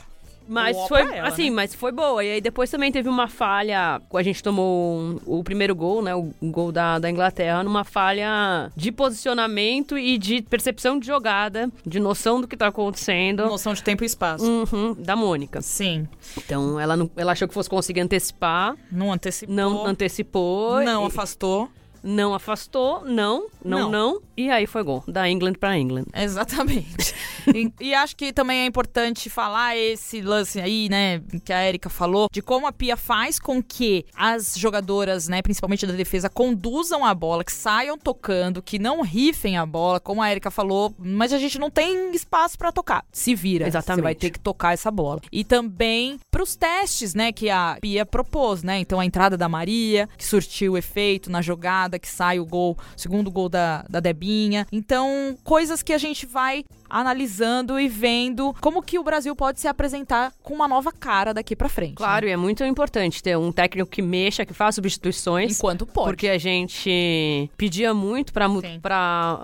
[0.48, 1.56] Mas foi, ela, assim, né?
[1.56, 2.24] mas foi boa.
[2.24, 6.14] E aí depois também teve uma falha, a gente tomou um- o primeiro gol, né,
[6.14, 11.98] o gol da, da Inglaterra, numa falha de posicionamento e de percepção de jogada, de
[11.98, 13.44] noção do que tá acontecendo.
[13.46, 14.44] Noção de tempo e espaço.
[14.44, 15.60] Uhum, da Mônica.
[15.60, 16.06] Sim.
[16.36, 19.54] Então ela, não, ela achou que fosse conseguir antecipar, Não antecipou.
[19.54, 20.80] não antecipou.
[20.82, 21.68] Não e- afastou.
[22.06, 23.90] Não afastou, não, não, Não.
[23.90, 26.04] não, E aí foi gol, da England pra England.
[26.14, 27.14] Exatamente.
[27.52, 31.90] e, e acho que também é importante falar esse lance aí, né, que a Erika
[31.90, 37.04] falou, de como a Pia faz com que as jogadoras, né, principalmente da defesa, conduzam
[37.04, 41.32] a bola, que saiam tocando, que não rifem a bola, como a Erika falou, mas
[41.32, 43.04] a gente não tem espaço pra tocar.
[43.12, 43.66] Se vira.
[43.66, 43.96] Exatamente.
[43.98, 45.20] Você vai ter que tocar essa bola.
[45.32, 48.78] E também pros testes, né, que a Pia propôs, né?
[48.78, 53.30] Então a entrada da Maria, que surtiu efeito na jogada, que sai o gol, segundo
[53.30, 54.66] gol da, da Debinha.
[54.70, 59.68] Então, coisas que a gente vai analisando e vendo como que o Brasil pode se
[59.68, 61.94] apresentar com uma nova cara daqui pra frente.
[61.94, 65.58] Claro, e é muito importante ter um técnico que mexa, que faça substituições.
[65.58, 66.08] Enquanto pode.
[66.08, 68.80] Porque a gente pedia muito pra, mu Sim.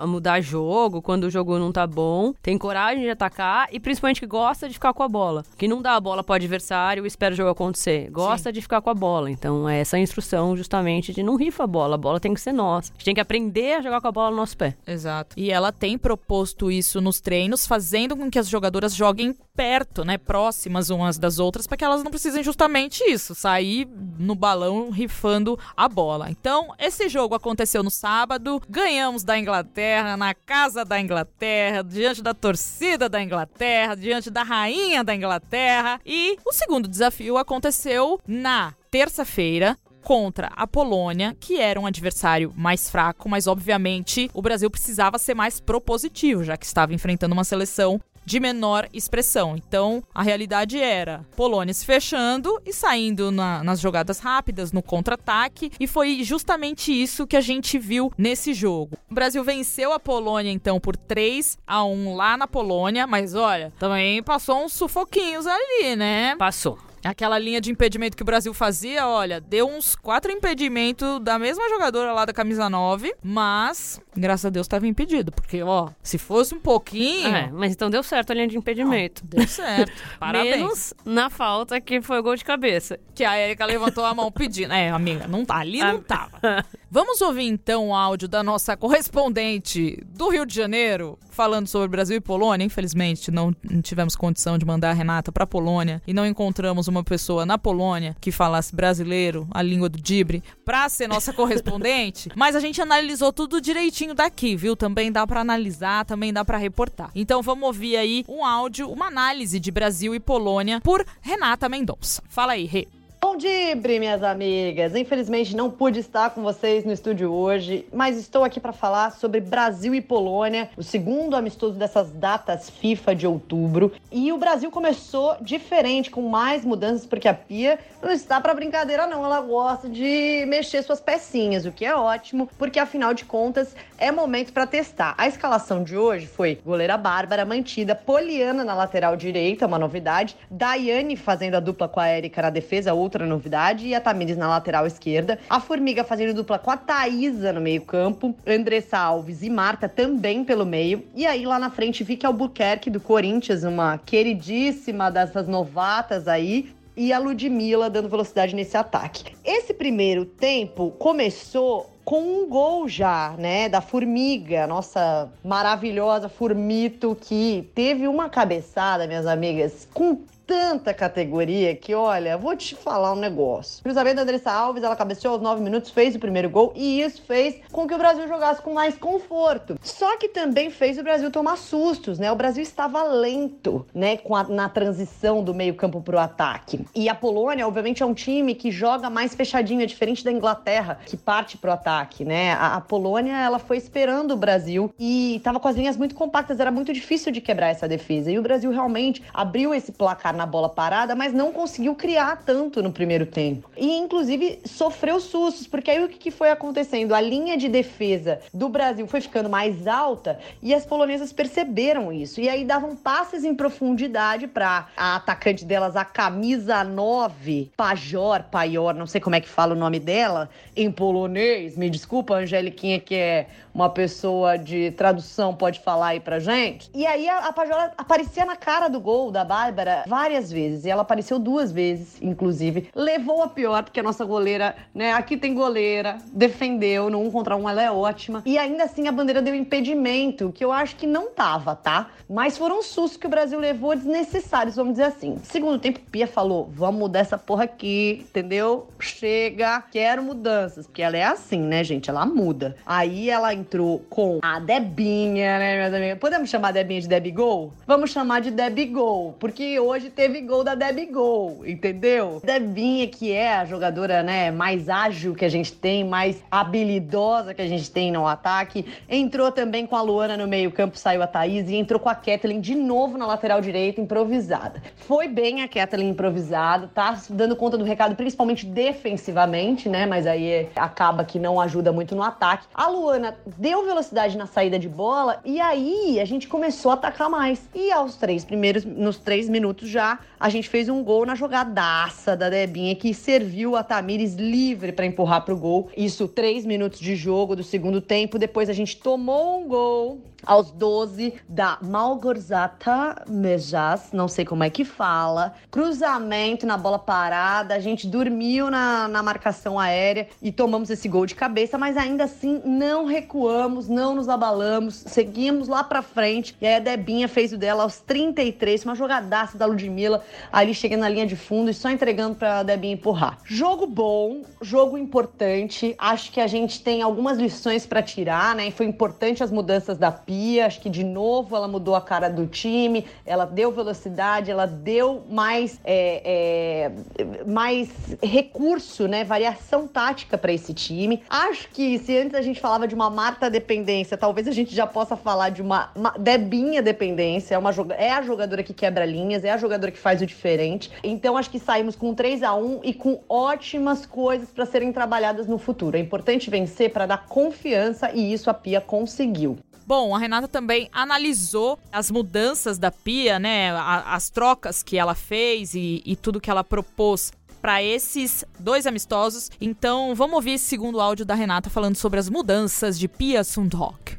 [0.07, 2.33] mudar jogo, quando o jogo não tá bom.
[2.41, 5.43] Tem coragem de atacar e principalmente que gosta de ficar com a bola.
[5.57, 8.09] Que não dá a bola pro adversário e espera o jogo acontecer.
[8.11, 9.29] Gosta de ficar com a bola.
[9.29, 11.95] Então é essa a instrução justamente de não rifa a bola.
[11.95, 12.91] A bola tem que ser nossa.
[12.91, 14.75] A gente tem que aprender a jogar com a bola no nosso pé.
[14.85, 15.35] Exato.
[15.37, 17.32] E ela tem proposto isso nos treinos,
[17.67, 22.03] fazendo com que as jogadoras joguem perto, né, próximas umas das outras, para que elas
[22.03, 26.29] não precisem justamente isso, sair no balão rifando a bola.
[26.29, 32.33] Então, esse jogo aconteceu no sábado, ganhamos da Inglaterra, na casa da Inglaterra, diante da
[32.33, 39.75] torcida da Inglaterra, diante da rainha da Inglaterra, e o segundo desafio aconteceu na terça-feira,
[40.03, 45.33] contra a Polônia, que era um adversário mais fraco, mas obviamente o Brasil precisava ser
[45.33, 49.57] mais propositivo, já que estava enfrentando uma seleção de menor expressão.
[49.57, 55.69] Então, a realidade era Polônia se fechando e saindo na- nas jogadas rápidas, no contra-ataque,
[55.77, 58.97] e foi justamente isso que a gente viu nesse jogo.
[59.11, 63.73] O Brasil venceu a Polônia, então, por 3 a 1 lá na Polônia, mas olha,
[63.77, 66.37] também passou uns sufoquinhos ali, né?
[66.37, 66.77] Passou.
[67.03, 71.67] Aquela linha de impedimento que o Brasil fazia, olha, deu uns quatro impedimentos da mesma
[71.69, 75.31] jogadora lá da camisa 9, mas, graças a Deus, estava impedido.
[75.31, 77.27] Porque, ó, se fosse um pouquinho.
[77.27, 79.23] É, mas então deu certo a linha de impedimento.
[79.25, 79.91] Deu certo.
[80.19, 80.55] Parabéns.
[80.55, 82.99] Menos na falta que foi o gol de cabeça.
[83.13, 84.73] Que a Erika levantou a mão pedindo.
[84.73, 85.57] É, amiga, não tá.
[85.57, 86.39] Ali não tava.
[86.93, 92.17] Vamos ouvir então o áudio da nossa correspondente do Rio de Janeiro falando sobre Brasil
[92.17, 92.63] e Polônia.
[92.63, 97.47] Infelizmente, não tivemos condição de mandar a Renata pra Polônia e não encontramos uma pessoa
[97.47, 102.29] na Polônia que falasse brasileiro, a língua do Dibre, pra ser nossa correspondente.
[102.35, 104.75] Mas a gente analisou tudo direitinho daqui, viu?
[104.75, 107.09] Também dá pra analisar, também dá pra reportar.
[107.15, 112.21] Então vamos ouvir aí um áudio, uma análise de Brasil e Polônia por Renata Mendonça.
[112.29, 112.87] Fala aí, Rê.
[112.87, 113.02] Bom
[113.37, 114.95] Dibre, minhas amigas!
[114.95, 119.39] Infelizmente não pude estar com vocês no estúdio hoje, mas estou aqui para falar sobre
[119.41, 123.91] Brasil e Polônia, o segundo amistoso dessas datas FIFA de outubro.
[124.11, 129.07] E o Brasil começou diferente, com mais mudanças, porque a Pia não está para brincadeira,
[129.07, 129.25] não.
[129.25, 134.11] Ela gosta de mexer suas pecinhas, o que é ótimo, porque afinal de contas é
[134.11, 135.15] momento para testar.
[135.17, 141.15] A escalação de hoje foi goleira Bárbara mantida, Poliana na lateral direita, uma novidade, Daiane
[141.15, 144.85] fazendo a dupla com a Érica na defesa, outra novidade, e a Tamires na lateral
[144.85, 150.43] esquerda, a Formiga fazendo dupla com a Thaísa no meio-campo, Andressa Alves e Marta também
[150.43, 156.27] pelo meio, e aí lá na frente Vicky Albuquerque do Corinthians, uma queridíssima dessas novatas
[156.27, 159.35] aí, e a Ludmilla dando velocidade nesse ataque.
[159.43, 167.69] Esse primeiro tempo começou com um gol já, né, da Formiga, nossa maravilhosa Formito, que
[167.73, 173.83] teve uma cabeçada, minhas amigas, com tanta categoria que, olha, vou te falar um negócio.
[173.83, 177.21] Cruzamento da Andressa Alves, ela cabeceou aos 9 minutos, fez o primeiro gol e isso
[177.21, 179.77] fez com que o Brasil jogasse com mais conforto.
[179.81, 182.31] Só que também fez o Brasil tomar sustos, né?
[182.31, 186.85] O Brasil estava lento, né, com a, na transição do meio-campo pro ataque.
[186.93, 190.99] E a Polônia, obviamente, é um time que joga mais fechadinho, é diferente da Inglaterra,
[191.05, 192.53] que parte pro ataque, né?
[192.53, 196.59] A, a Polônia, ela foi esperando o Brasil e tava com as linhas muito compactas,
[196.59, 198.31] era muito difícil de quebrar essa defesa.
[198.31, 202.81] E o Brasil realmente abriu esse placar na bola parada, mas não conseguiu criar tanto
[202.81, 203.69] no primeiro tempo.
[203.77, 207.13] E, inclusive, sofreu sustos, porque aí o que foi acontecendo?
[207.13, 212.39] A linha de defesa do Brasil foi ficando mais alta e as polonesas perceberam isso.
[212.39, 218.93] E aí davam passes em profundidade para a atacante delas, a camisa 9, Pajor, Paior,
[218.93, 221.77] não sei como é que fala o nome dela, em polonês.
[221.77, 226.89] Me desculpa, Angeliquinha, que é uma pessoa de tradução, pode falar aí pra gente.
[226.93, 230.85] E aí a, a Pajor aparecia na cara do gol da Bárbara várias várias vezes.
[230.85, 232.89] E ela apareceu duas vezes, inclusive.
[232.95, 235.13] Levou a pior, porque a nossa goleira, né?
[235.13, 238.41] Aqui tem goleira, defendeu, no um contra um ela é ótima.
[238.45, 242.09] E ainda assim a bandeira deu impedimento, que eu acho que não tava, tá?
[242.29, 245.39] Mas foram sustos que o Brasil levou desnecessários, vamos dizer assim.
[245.43, 248.87] Segundo tempo, Pia falou: vamos mudar essa porra aqui, entendeu?
[248.99, 250.87] Chega, quero mudanças.
[250.87, 252.09] Porque ela é assim, né, gente?
[252.09, 252.75] Ela muda.
[252.85, 256.19] Aí ela entrou com a Debinha, né, minhas amigas?
[256.19, 257.71] Podemos chamar a Debinha de Debbie Gol?
[257.87, 262.41] Vamos chamar de Debbie Gol, porque hoje teve gol da Debbie Gol, entendeu?
[262.43, 267.61] Debinha, que é a jogadora, né, mais ágil que a gente tem, mais habilidosa que
[267.61, 271.69] a gente tem no ataque, entrou também com a Luana no meio-campo, saiu a Thaís
[271.69, 274.83] e entrou com a Kathleen de novo na lateral direita, improvisada.
[274.97, 280.05] Foi bem a Kathleen improvisada, tá dando conta do recado, principalmente defensivamente, né?
[280.05, 282.67] Mas aí acaba que não ajuda muito no ataque.
[282.73, 287.29] A Luana deu velocidade na saída de bola e aí a gente começou a atacar
[287.29, 287.61] mais.
[287.73, 292.35] E aos três primeiros, nos três minutos já, a gente fez um gol na jogadaça
[292.35, 295.89] da Debinha que serviu a Tamires livre para empurrar pro gol.
[295.95, 298.39] Isso três minutos de jogo do segundo tempo.
[298.39, 304.69] Depois a gente tomou um gol aos 12 da Malgorzata Mejas, não sei como é
[304.69, 305.53] que fala.
[305.71, 311.25] Cruzamento na bola parada, a gente dormiu na, na marcação aérea e tomamos esse gol
[311.25, 316.55] de cabeça, mas ainda assim não recuamos, não nos abalamos, seguimos lá pra frente.
[316.61, 321.01] E aí a Debinha fez o dela aos 33, uma jogadaça da Ludmilla, ali chegando
[321.01, 323.37] na linha de fundo e só entregando pra Debinha empurrar.
[323.43, 325.95] Jogo bom, jogo importante.
[325.97, 328.67] Acho que a gente tem algumas lições para tirar, né?
[328.67, 330.65] E foi importante as mudanças da Pia.
[330.65, 335.23] Acho que de novo ela mudou a cara do time, ela deu velocidade, ela deu
[335.29, 337.89] mais, é, é, mais
[338.21, 339.23] recurso, né?
[339.23, 341.21] Variação tática para esse time.
[341.29, 344.87] Acho que se antes a gente falava de uma Marta dependência, talvez a gente já
[344.87, 347.53] possa falar de uma, uma Debinha dependência.
[347.53, 350.91] É, uma, é a jogadora que quebra linhas, é a jogadora que faz o diferente.
[351.03, 355.45] Então acho que saímos com 3 a 1 e com ótimas coisas para serem trabalhadas
[355.45, 355.95] no futuro.
[355.95, 359.57] É importante vencer para dar confiança e isso a Pia conseguiu.
[359.85, 363.71] Bom, a Renata também analisou as mudanças da Pia, né?
[363.75, 367.31] as trocas que ela fez e, e tudo que ela propôs
[367.61, 369.49] para esses dois amistosos.
[369.59, 374.17] Então, vamos ouvir esse segundo áudio da Renata falando sobre as mudanças de Pia Sundhok.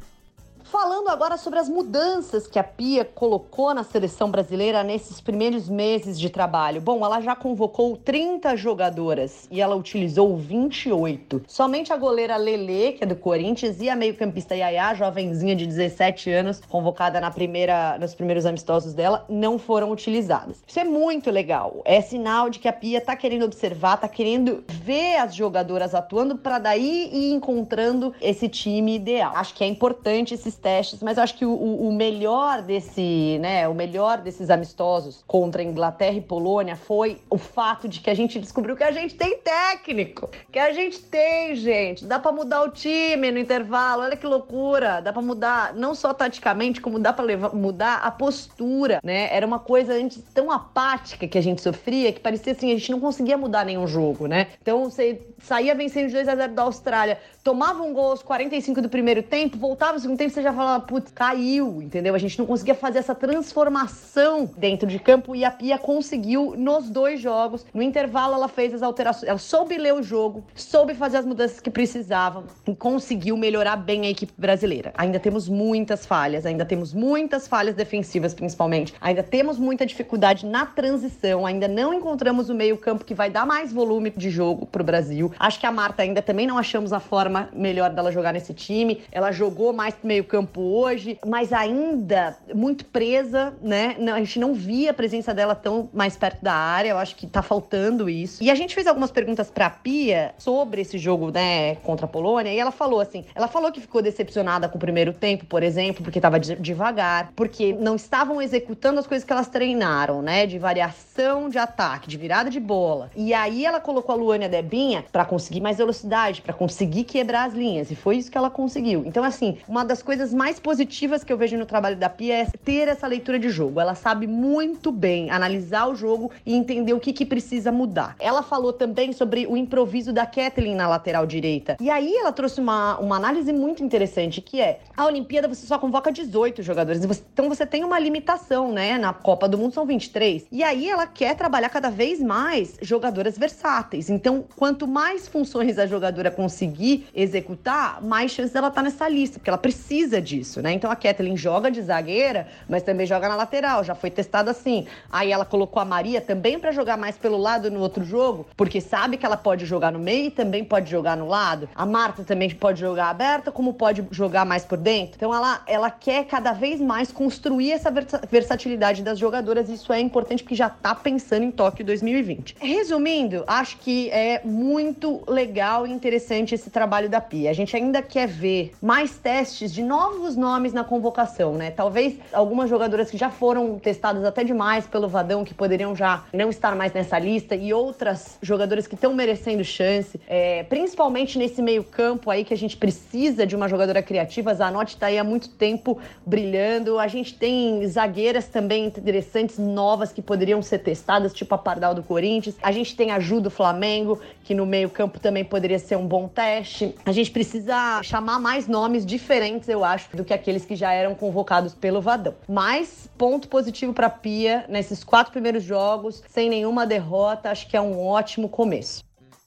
[0.77, 6.19] Falando agora sobre as mudanças que a Pia colocou na seleção brasileira nesses primeiros meses
[6.19, 6.81] de trabalho.
[6.81, 11.43] Bom, ela já convocou 30 jogadoras e ela utilizou 28.
[11.47, 16.29] Somente a goleira Lele, que é do Corinthians, e a meio-campista Yaya, jovenzinha de 17
[16.29, 20.61] anos, convocada na primeira, nos primeiros amistosos dela, não foram utilizadas.
[20.67, 21.81] Isso é muito legal.
[21.85, 26.35] É sinal de que a Pia tá querendo observar, tá querendo ver as jogadoras atuando
[26.35, 29.31] para daí ir encontrando esse time ideal.
[29.37, 33.75] Acho que é importante esses testes, mas acho que o, o, melhor desse, né, o
[33.75, 38.75] melhor desses amistosos contra Inglaterra e Polônia foi o fato de que a gente descobriu
[38.75, 43.29] que a gente tem técnico, que a gente tem, gente, dá para mudar o time
[43.29, 47.97] no intervalo, olha que loucura, dá para mudar não só taticamente, como dá para mudar
[47.97, 49.29] a postura, né?
[49.31, 52.91] Era uma coisa antes tão apática que a gente sofria que parecia assim, a gente
[52.91, 54.47] não conseguia mudar nenhum jogo, né?
[54.59, 58.81] Então você saía vencendo de 2 a 0 da Austrália, tomava um gol aos 45
[58.81, 62.13] do primeiro tempo, voltava no segundo tempo, você já falava, putz, caiu, entendeu?
[62.15, 66.89] A gente não conseguia fazer essa transformação dentro de campo e a Pia conseguiu nos
[66.89, 67.65] dois jogos.
[67.73, 71.59] No intervalo, ela fez as alterações, ela soube ler o jogo, soube fazer as mudanças
[71.59, 74.93] que precisava e conseguiu melhorar bem a equipe brasileira.
[74.95, 78.93] Ainda temos muitas falhas, ainda temos muitas falhas defensivas, principalmente.
[79.01, 83.73] Ainda temos muita dificuldade na transição, ainda não encontramos o meio-campo que vai dar mais
[83.73, 85.31] volume de jogo pro Brasil.
[85.39, 89.01] Acho que a Marta ainda também não achamos a forma melhor dela jogar nesse time.
[89.11, 93.95] Ela jogou mais pro meio-campo hoje, mas ainda muito presa, né?
[94.13, 96.89] A gente não via a presença dela tão mais perto da área.
[96.89, 98.43] Eu acho que tá faltando isso.
[98.43, 102.51] E a gente fez algumas perguntas pra Pia sobre esse jogo, né, contra a Polônia,
[102.51, 106.03] e ela falou assim: ela falou que ficou decepcionada com o primeiro tempo, por exemplo,
[106.03, 110.45] porque tava devagar, porque não estavam executando as coisas que elas treinaram, né?
[110.45, 113.09] De variação de ataque, de virada de bola.
[113.15, 117.03] E aí ela colocou a Luana e a Debinha pra conseguir mais velocidade, para conseguir
[117.03, 117.91] quebrar as linhas.
[117.91, 119.03] E foi isso que ela conseguiu.
[119.05, 122.45] Então, assim, uma das coisas mais positivas que eu vejo no trabalho da Pia é
[122.45, 123.79] ter essa leitura de jogo.
[123.79, 128.15] Ela sabe muito bem analisar o jogo e entender o que, que precisa mudar.
[128.19, 131.77] Ela falou também sobre o improviso da Kathleen na lateral direita.
[131.79, 135.77] E aí ela trouxe uma, uma análise muito interessante, que é a Olimpíada você só
[135.77, 137.03] convoca 18 jogadores.
[137.33, 138.97] Então você tem uma limitação, né?
[138.97, 140.45] Na Copa do Mundo são 23.
[140.51, 144.09] E aí ela quer trabalhar cada vez mais jogadoras versáteis.
[144.09, 149.39] Então, quanto mais funções a jogadora conseguir executar, mais chance dela estar tá nessa lista,
[149.39, 150.73] porque ela precisa precisa disso, né?
[150.73, 154.85] Então a Kathleen joga de zagueira, mas também joga na lateral, já foi testada assim.
[155.11, 158.79] Aí ela colocou a Maria também para jogar mais pelo lado no outro jogo, porque
[158.79, 161.69] sabe que ela pode jogar no meio e também pode jogar no lado.
[161.75, 165.15] A Marta também pode jogar aberta, como pode jogar mais por dentro.
[165.15, 167.91] Então ela, ela quer cada vez mais construir essa
[168.29, 169.69] versatilidade das jogadoras.
[169.69, 172.57] Isso é importante porque já tá pensando em Tóquio 2020.
[172.59, 177.49] Resumindo, acho que é muito legal e interessante esse trabalho da Pia.
[177.49, 181.71] A gente ainda quer ver mais testes de novos nomes na convocação, né?
[181.71, 186.49] Talvez algumas jogadoras que já foram testadas até demais pelo Vadão, que poderiam já não
[186.49, 192.29] estar mais nessa lista, e outras jogadoras que estão merecendo chance, é, principalmente nesse meio-campo
[192.29, 194.53] aí que a gente precisa de uma jogadora criativa.
[194.53, 196.99] Zanotti tá aí há muito tempo brilhando.
[196.99, 202.03] A gente tem zagueiras também interessantes, novas, que poderiam ser testadas, tipo a Pardal do
[202.03, 202.55] Corinthians.
[202.61, 206.27] A gente tem a Ju do Flamengo, que no meio-campo também poderia ser um bom
[206.27, 206.93] teste.
[207.03, 211.15] A gente precisa chamar mais nomes diferentes, eu acho, do que aqueles que já eram
[211.15, 212.35] convocados pelo Vadão.
[212.47, 217.81] Mas ponto positivo para Pia nesses quatro primeiros jogos, sem nenhuma derrota, acho que é
[217.81, 219.04] um ótimo começo.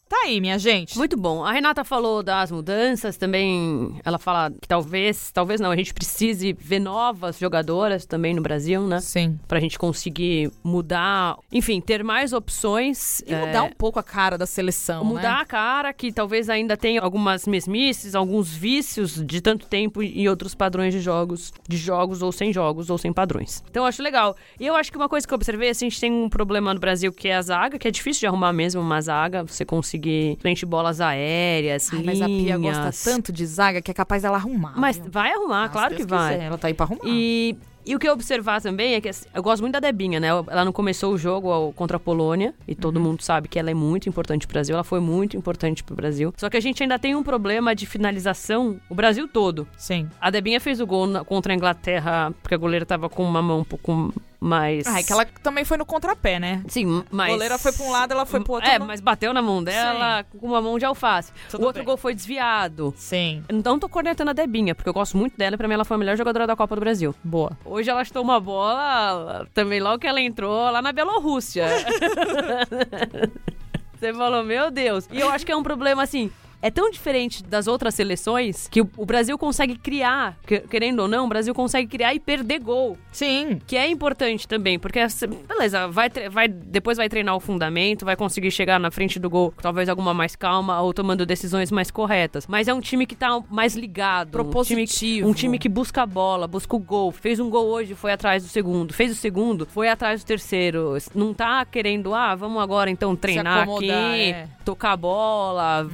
[0.08, 0.96] Tá aí, minha gente.
[0.96, 1.44] Muito bom.
[1.44, 6.56] A Renata falou das mudanças, também ela fala que talvez, talvez não, a gente precise
[6.58, 9.00] ver novas jogadoras também no Brasil, né?
[9.00, 9.38] Sim.
[9.46, 13.20] Pra gente conseguir mudar, enfim, ter mais opções.
[13.26, 13.46] E é...
[13.46, 15.42] mudar um pouco a cara da seleção, Mudar né?
[15.42, 20.54] a cara, que talvez ainda tenha algumas mesmices, alguns vícios de tanto tempo e outros
[20.54, 23.62] padrões de jogos, de jogos ou sem jogos ou sem padrões.
[23.70, 24.34] Então eu acho legal.
[24.58, 26.72] E eu acho que uma coisa que eu observei, assim, a gente tem um problema
[26.72, 29.64] no Brasil que é a zaga, que é difícil de arrumar mesmo uma zaga, você
[29.66, 32.18] conseguir conseguir frente bolas aéreas, Ai, linhas.
[32.18, 34.74] Mas a Pia gosta tanto de zaga que é capaz dela arrumar.
[34.76, 35.10] Mas viu?
[35.10, 36.34] vai arrumar, claro que vai.
[36.34, 37.02] quiser, ela tá aí pra arrumar.
[37.04, 40.20] E, e o que eu observar também é que assim, eu gosto muito da Debinha,
[40.20, 40.28] né?
[40.28, 43.02] Ela não começou o jogo contra a Polônia, e todo Uhum.
[43.02, 46.32] mundo sabe que ela é muito importante pro Brasil, ela foi muito importante pro Brasil.
[46.36, 49.66] Só que a gente ainda tem um problema de finalização o Brasil todo.
[49.76, 50.08] Sim.
[50.20, 53.40] A Debinha fez o gol na- contra a Inglaterra, porque a goleira tava com uma
[53.42, 54.86] mão um pouco mais.
[54.86, 56.62] Ah, é que ela também foi no contrapé, né?
[56.68, 57.28] Sim, mas.
[57.28, 58.68] A goleira foi pra um lado, ela foi pro outro.
[58.68, 61.32] É, não- mas bateu na mão dela com uma mão de alface.
[61.50, 61.86] Tudo o outro bem.
[61.86, 62.94] gol foi desviado.
[62.96, 63.42] Sim.
[63.48, 65.84] Eu Não tô cornetando a Debinha, porque eu gosto muito dela e pra mim ela
[65.84, 67.14] foi a melhor jogadora da Copa do Brasil.
[67.24, 67.52] Boa.
[67.64, 71.66] Hoje ela chutou uma bola, também logo que ela entrou, lá na Bielorrússia.
[73.98, 75.08] Você falou, meu Deus.
[75.10, 76.30] E eu acho que é um problema assim.
[76.60, 81.26] É tão diferente das outras seleções que o Brasil consegue criar, que- querendo ou não,
[81.26, 82.98] o Brasil consegue criar e perder gol.
[83.12, 83.60] Sim.
[83.66, 88.16] Que é importante também, porque essa- beleza, vai, vai depois vai treinar o fundamento, vai
[88.16, 92.46] conseguir chegar na frente do gol, talvez alguma mais calma ou tomando decisões mais corretas.
[92.48, 94.80] Mas é um time que tá mais ligado, Propositivo.
[94.80, 97.12] um time, um time que busca a bola, busca o gol.
[97.12, 98.92] Fez um gol hoje, foi atrás do segundo.
[98.92, 100.96] Fez o segundo, foi atrás do terceiro.
[101.14, 104.48] Não tá querendo, ah, vamos agora então treinar aqui, é.
[104.64, 105.88] tocar a bola.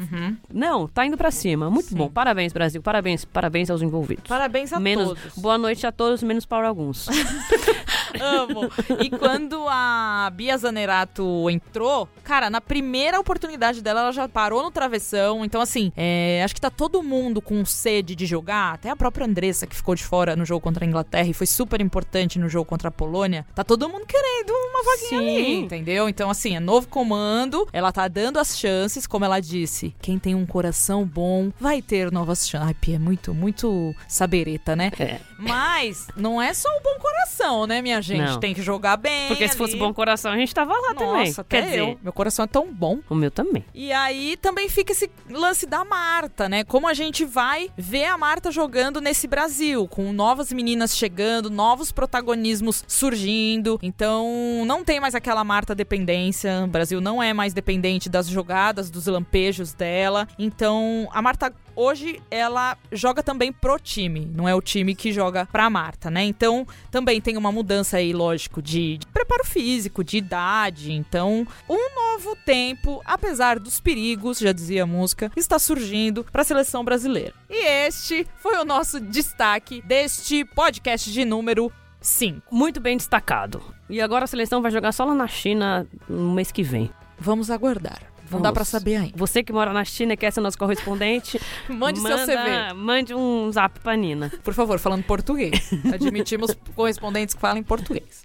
[0.54, 1.68] Não, tá indo pra cima.
[1.68, 2.08] Muito bom.
[2.08, 2.80] Parabéns, Brasil.
[2.80, 4.24] Parabéns, parabéns aos envolvidos.
[4.28, 5.36] Parabéns a menos, todos.
[5.36, 7.08] Boa noite a todos, menos para alguns.
[8.20, 8.70] Amo.
[9.02, 14.70] E quando a Bia Zanerato entrou, cara, na primeira oportunidade dela, ela já parou no
[14.70, 15.44] travessão.
[15.44, 18.74] Então, assim, é, acho que tá todo mundo com sede de jogar.
[18.74, 21.46] Até a própria Andressa, que ficou de fora no jogo contra a Inglaterra e foi
[21.46, 23.46] super importante no jogo contra a Polônia.
[23.54, 25.36] Tá todo mundo querendo uma vaguinha Sim.
[25.36, 26.08] ali, entendeu?
[26.08, 27.68] Então, assim, é novo comando.
[27.72, 29.94] Ela tá dando as chances, como ela disse.
[30.00, 32.68] Quem tem um coração bom vai ter novas chances.
[32.68, 34.90] Ai, Pia, é muito, muito sabereta, né?
[34.98, 35.20] É.
[35.38, 38.30] Mas não é só o bom coração, né, minha gente?
[38.30, 38.40] Não.
[38.40, 39.28] Tem que jogar bem.
[39.28, 39.58] Porque se ali.
[39.58, 41.26] fosse bom coração, a gente tava lá também.
[41.26, 41.98] Nossa, até Quer dizer, eu.
[42.02, 42.98] Meu coração é tão bom.
[43.08, 43.64] o meu também.
[43.74, 46.64] E aí também fica esse lance da Marta, né?
[46.64, 51.90] Como a gente vai ver a Marta jogando nesse Brasil, com novas meninas chegando, novos
[51.90, 53.78] protagonismos surgindo.
[53.82, 56.62] Então, não tem mais aquela Marta dependência.
[56.64, 60.28] O Brasil não é mais dependente das jogadas, dos lampejos dela.
[60.38, 65.46] Então, a Marta hoje ela joga também pro time, não é o time que joga
[65.46, 66.24] pra Marta, né?
[66.24, 70.92] Então, também tem uma mudança aí, lógico, de, de preparo físico, de idade.
[70.92, 76.44] Então, um novo tempo, apesar dos perigos, já dizia a música, está surgindo para a
[76.44, 77.34] seleção brasileira.
[77.48, 82.54] E este foi o nosso destaque deste podcast de número 5.
[82.54, 83.62] Muito bem destacado.
[83.88, 86.90] E agora a seleção vai jogar só lá na China no mês que vem.
[87.18, 88.13] Vamos aguardar.
[88.30, 89.12] Não dá pra saber ainda.
[89.16, 92.74] Você que mora na China e quer ser nosso correspondente, Mande seu manda- CV.
[92.74, 94.32] Mande um zap pra Nina.
[94.42, 95.70] Por favor, falando português.
[95.92, 98.22] Admitimos correspondentes que falam em português.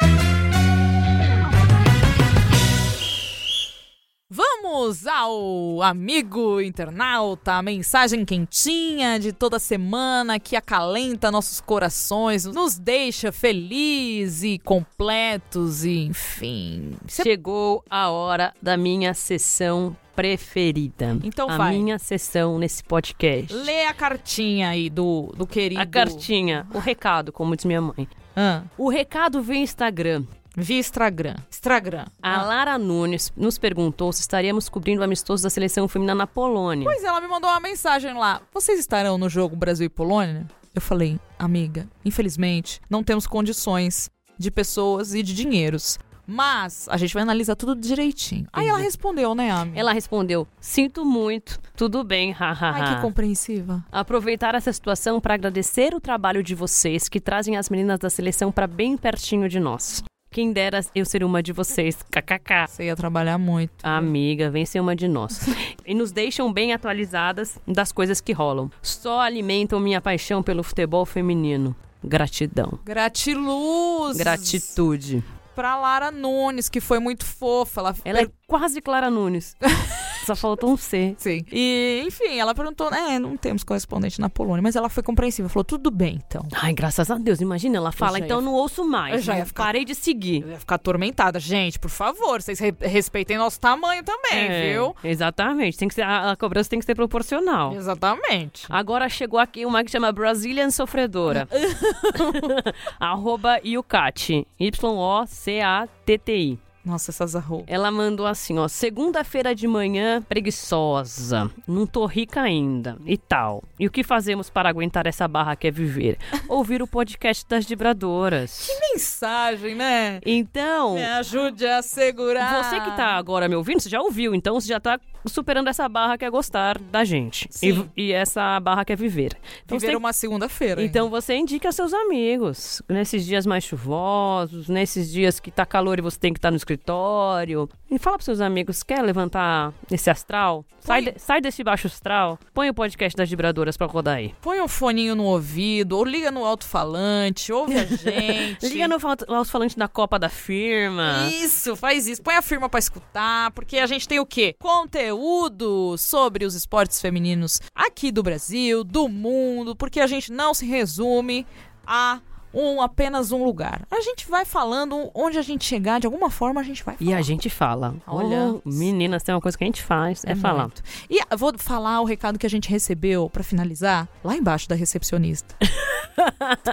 [4.31, 12.77] Vamos ao amigo internauta, a mensagem quentinha de toda semana que acalenta nossos corações, nos
[12.77, 16.93] deixa felizes e completos e enfim.
[17.07, 21.17] Chegou a hora da minha sessão preferida.
[21.23, 21.75] Então a vai.
[21.75, 23.51] minha sessão nesse podcast.
[23.51, 25.81] Lê a cartinha aí do, do querido.
[25.81, 28.07] A cartinha, o recado, como diz minha mãe.
[28.35, 30.23] Ah, O recado vem Instagram.
[30.59, 31.35] Via Instagram.
[31.49, 32.05] Instagram.
[32.21, 36.85] A Lara Nunes nos perguntou se estaríamos cobrindo o amistoso da seleção feminina na Polônia.
[36.85, 38.41] Pois ela me mandou uma mensagem lá.
[38.53, 40.45] Vocês estarão no jogo Brasil e Polônia?
[40.73, 45.97] Eu falei, amiga, infelizmente, não temos condições de pessoas e de dinheiros.
[46.31, 48.45] Mas a gente vai analisar tudo direitinho.
[48.53, 49.71] Aí ela respondeu, né, Ami?
[49.75, 52.83] Ela respondeu: Sinto muito, tudo bem, hahaha.
[52.83, 53.83] Ai, que compreensiva.
[53.91, 58.51] Aproveitar essa situação para agradecer o trabalho de vocês que trazem as meninas da seleção
[58.51, 60.03] para bem pertinho de nós.
[60.31, 62.67] Quem dera eu ser uma de vocês, kkk.
[62.67, 63.73] Você ia trabalhar muito.
[63.81, 65.39] Amiga, vem ser uma de nós.
[65.83, 68.69] e nos deixam bem atualizadas das coisas que rolam.
[68.79, 71.75] Só alimentam minha paixão pelo futebol feminino.
[72.03, 72.79] Gratidão.
[72.85, 74.17] Gratiluz.
[74.17, 75.23] Gratitude.
[75.55, 77.81] Pra Lara Nunes, que foi muito fofa.
[77.81, 79.55] Ela, Ela é quase Clara Nunes.
[80.25, 81.15] Só faltou um C.
[81.17, 81.43] Sim.
[81.51, 85.63] E, enfim, ela perguntou, né, não temos correspondente na Polônia, mas ela foi compreensiva, falou,
[85.63, 86.45] tudo bem, então.
[86.53, 87.41] Ai, graças a Deus.
[87.41, 89.15] Imagina, ela fala, ia então eu não ouço mais.
[89.15, 90.43] Eu já ia não ficar- Parei de seguir.
[90.43, 91.39] Eu ia ficar atormentada.
[91.39, 94.95] Gente, por favor, vocês re- respeitem nosso tamanho também, É, viu?
[95.03, 95.77] Exatamente.
[95.79, 97.73] Tem que ser, a, a cobrança tem que ser proporcional.
[97.73, 98.67] Exatamente.
[98.69, 101.47] Agora chegou aqui uma que chama Brazilian Sofredora.
[102.99, 104.45] Arroba Yucati.
[104.59, 106.59] Y-O-C-A-T-T-I.
[106.85, 107.63] Nossa, essas arroba.
[107.67, 108.67] Ela mandou assim, ó.
[108.67, 111.49] Segunda-feira de manhã, preguiçosa.
[111.67, 112.97] Não tô rica ainda.
[113.05, 113.63] E tal.
[113.79, 116.17] E o que fazemos para aguentar essa barra que é viver?
[116.47, 118.67] Ouvir o podcast das vibradoras.
[118.93, 120.19] Mensagem, né?
[120.25, 122.63] Então, Me ajude a segurar.
[122.63, 125.87] você que tá agora me ouvindo, você já ouviu, então você já tá superando essa
[125.89, 127.47] barra que é gostar da gente.
[127.51, 127.87] Sim.
[127.95, 129.37] E, e essa barra que é viver.
[129.65, 130.81] Então, Viver você- uma segunda-feira.
[130.83, 132.81] então você indica seus amigos.
[132.87, 136.57] Nesses dias mais chuvosos, nesses dias que tá calor e você tem que estar no
[136.73, 137.69] escritório.
[137.89, 140.63] E fala pros seus amigos, quer levantar esse astral?
[140.79, 142.37] Sai, de- sai desse baixo astral.
[142.53, 144.33] Põe o podcast das vibradoras pra rodar aí.
[144.41, 148.67] Põe um foninho no ouvido, ou liga no alto-falante, ouve a gente.
[148.69, 151.27] Liga no fal- aos falantes da Copa da firma.
[151.31, 152.21] Isso, faz isso.
[152.21, 154.55] Põe a firma pra escutar, porque a gente tem o quê?
[154.59, 160.65] Conteúdo sobre os esportes femininos aqui do Brasil, do mundo, porque a gente não se
[160.65, 161.45] resume
[161.85, 162.19] a
[162.53, 163.81] um apenas um lugar.
[163.91, 167.09] A gente vai falando onde a gente chegar, de alguma forma a gente vai falar.
[167.09, 167.95] E a gente fala.
[168.07, 168.53] Olha.
[168.53, 170.63] Oh, meninas, tem uma coisa que a gente faz, é, falar.
[170.63, 170.83] muito.
[171.09, 174.75] E eu vou falar o recado que a gente recebeu pra finalizar lá embaixo da
[174.75, 175.55] recepcionista.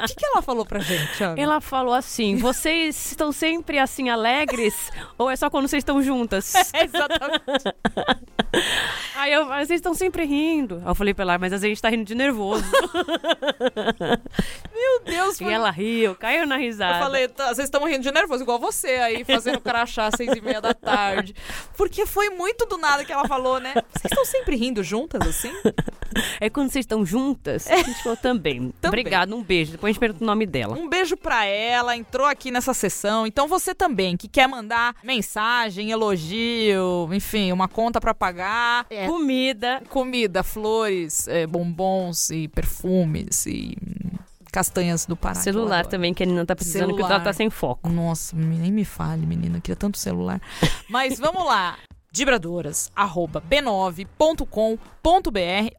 [0.03, 1.22] O que, que ela falou pra gente?
[1.22, 1.41] Ana?
[1.41, 4.91] Ela falou assim: vocês estão sempre assim alegres?
[5.18, 6.53] ou é só quando vocês estão juntas?
[6.74, 7.74] Exatamente.
[9.16, 10.77] Aí eu, "Mas vocês estão sempre rindo.
[10.85, 12.64] Aí eu falei pra ela, mas a gente tá rindo de nervoso.
[14.74, 16.99] Meu Deus, e foi ela riu, caiu na risada.
[16.99, 20.33] Eu falei, tá, vocês estão rindo de nervoso, igual você aí, fazendo crachá às seis
[20.35, 21.35] e meia da tarde.
[21.77, 23.74] Porque foi muito do nada que ela falou, né?
[23.93, 25.53] Vocês estão sempre rindo juntas, assim?
[26.41, 27.66] É quando vocês estão juntas?
[27.68, 28.72] A gente falou também.
[28.87, 29.73] Obrigada, um beijo.
[29.73, 30.77] Depois a gente pergunta o nome dela.
[30.77, 33.27] Um beijo pra ela, entrou aqui nessa sessão.
[33.27, 38.87] Então você também, que quer mandar mensagem, elogio, enfim, uma conta pra pagar.
[38.91, 39.83] É, Comida.
[39.89, 43.77] comida, flores, é, bombons e perfumes e
[44.53, 45.35] castanhas do Pará.
[45.35, 47.14] que Celular também, que a Nina tá precisando, que Celular.
[47.17, 47.89] ela tá sem foco.
[47.89, 49.59] Nossa, nem me fale, menina.
[49.59, 50.41] Eu queria tanto celular.
[50.89, 51.77] Mas vamos lá.
[52.11, 54.95] Dibradoras, arroba b9.com.br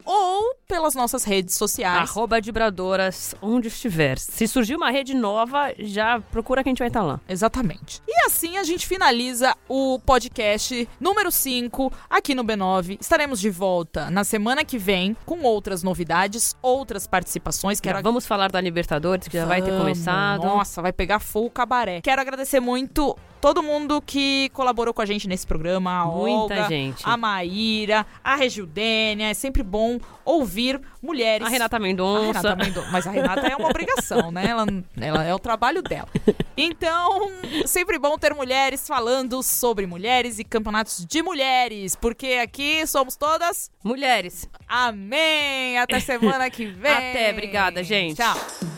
[0.05, 2.09] ou pelas nossas redes sociais.
[2.09, 4.17] Arroba Vibradoras, onde estiver.
[4.17, 7.19] Se surgir uma rede nova, já procura que a gente vai estar lá.
[7.27, 8.01] Exatamente.
[8.07, 12.97] E assim a gente finaliza o podcast número 5 aqui no B9.
[13.01, 17.81] Estaremos de volta na semana que vem com outras novidades, outras participações.
[17.81, 20.45] Quero Vamos falar da Libertadores, que já vai ter começado.
[20.45, 21.99] Nossa, vai pegar fogo o cabaré.
[22.01, 26.01] Quero agradecer muito todo mundo que colaborou com a gente nesse programa.
[26.01, 27.03] A Muita Olga, gente.
[27.03, 28.35] A Maíra, a
[29.17, 29.29] Regildênia.
[29.29, 31.45] É sempre bom ouvir mulheres.
[31.45, 32.39] A Renata A Mendonça.
[32.39, 32.89] Renata Mendonça.
[32.91, 34.45] Mas a Renata é uma obrigação, né?
[34.47, 34.65] Ela,
[34.99, 36.07] ela é o trabalho dela.
[36.55, 37.31] Então,
[37.65, 43.71] sempre bom ter mulheres falando sobre mulheres e campeonatos de mulheres, porque aqui somos todas
[43.83, 44.47] Mulheres.
[44.67, 45.77] Amém!
[45.77, 46.91] Até semana que vem.
[46.91, 48.17] Até, obrigada, gente.
[48.17, 48.76] Tchau.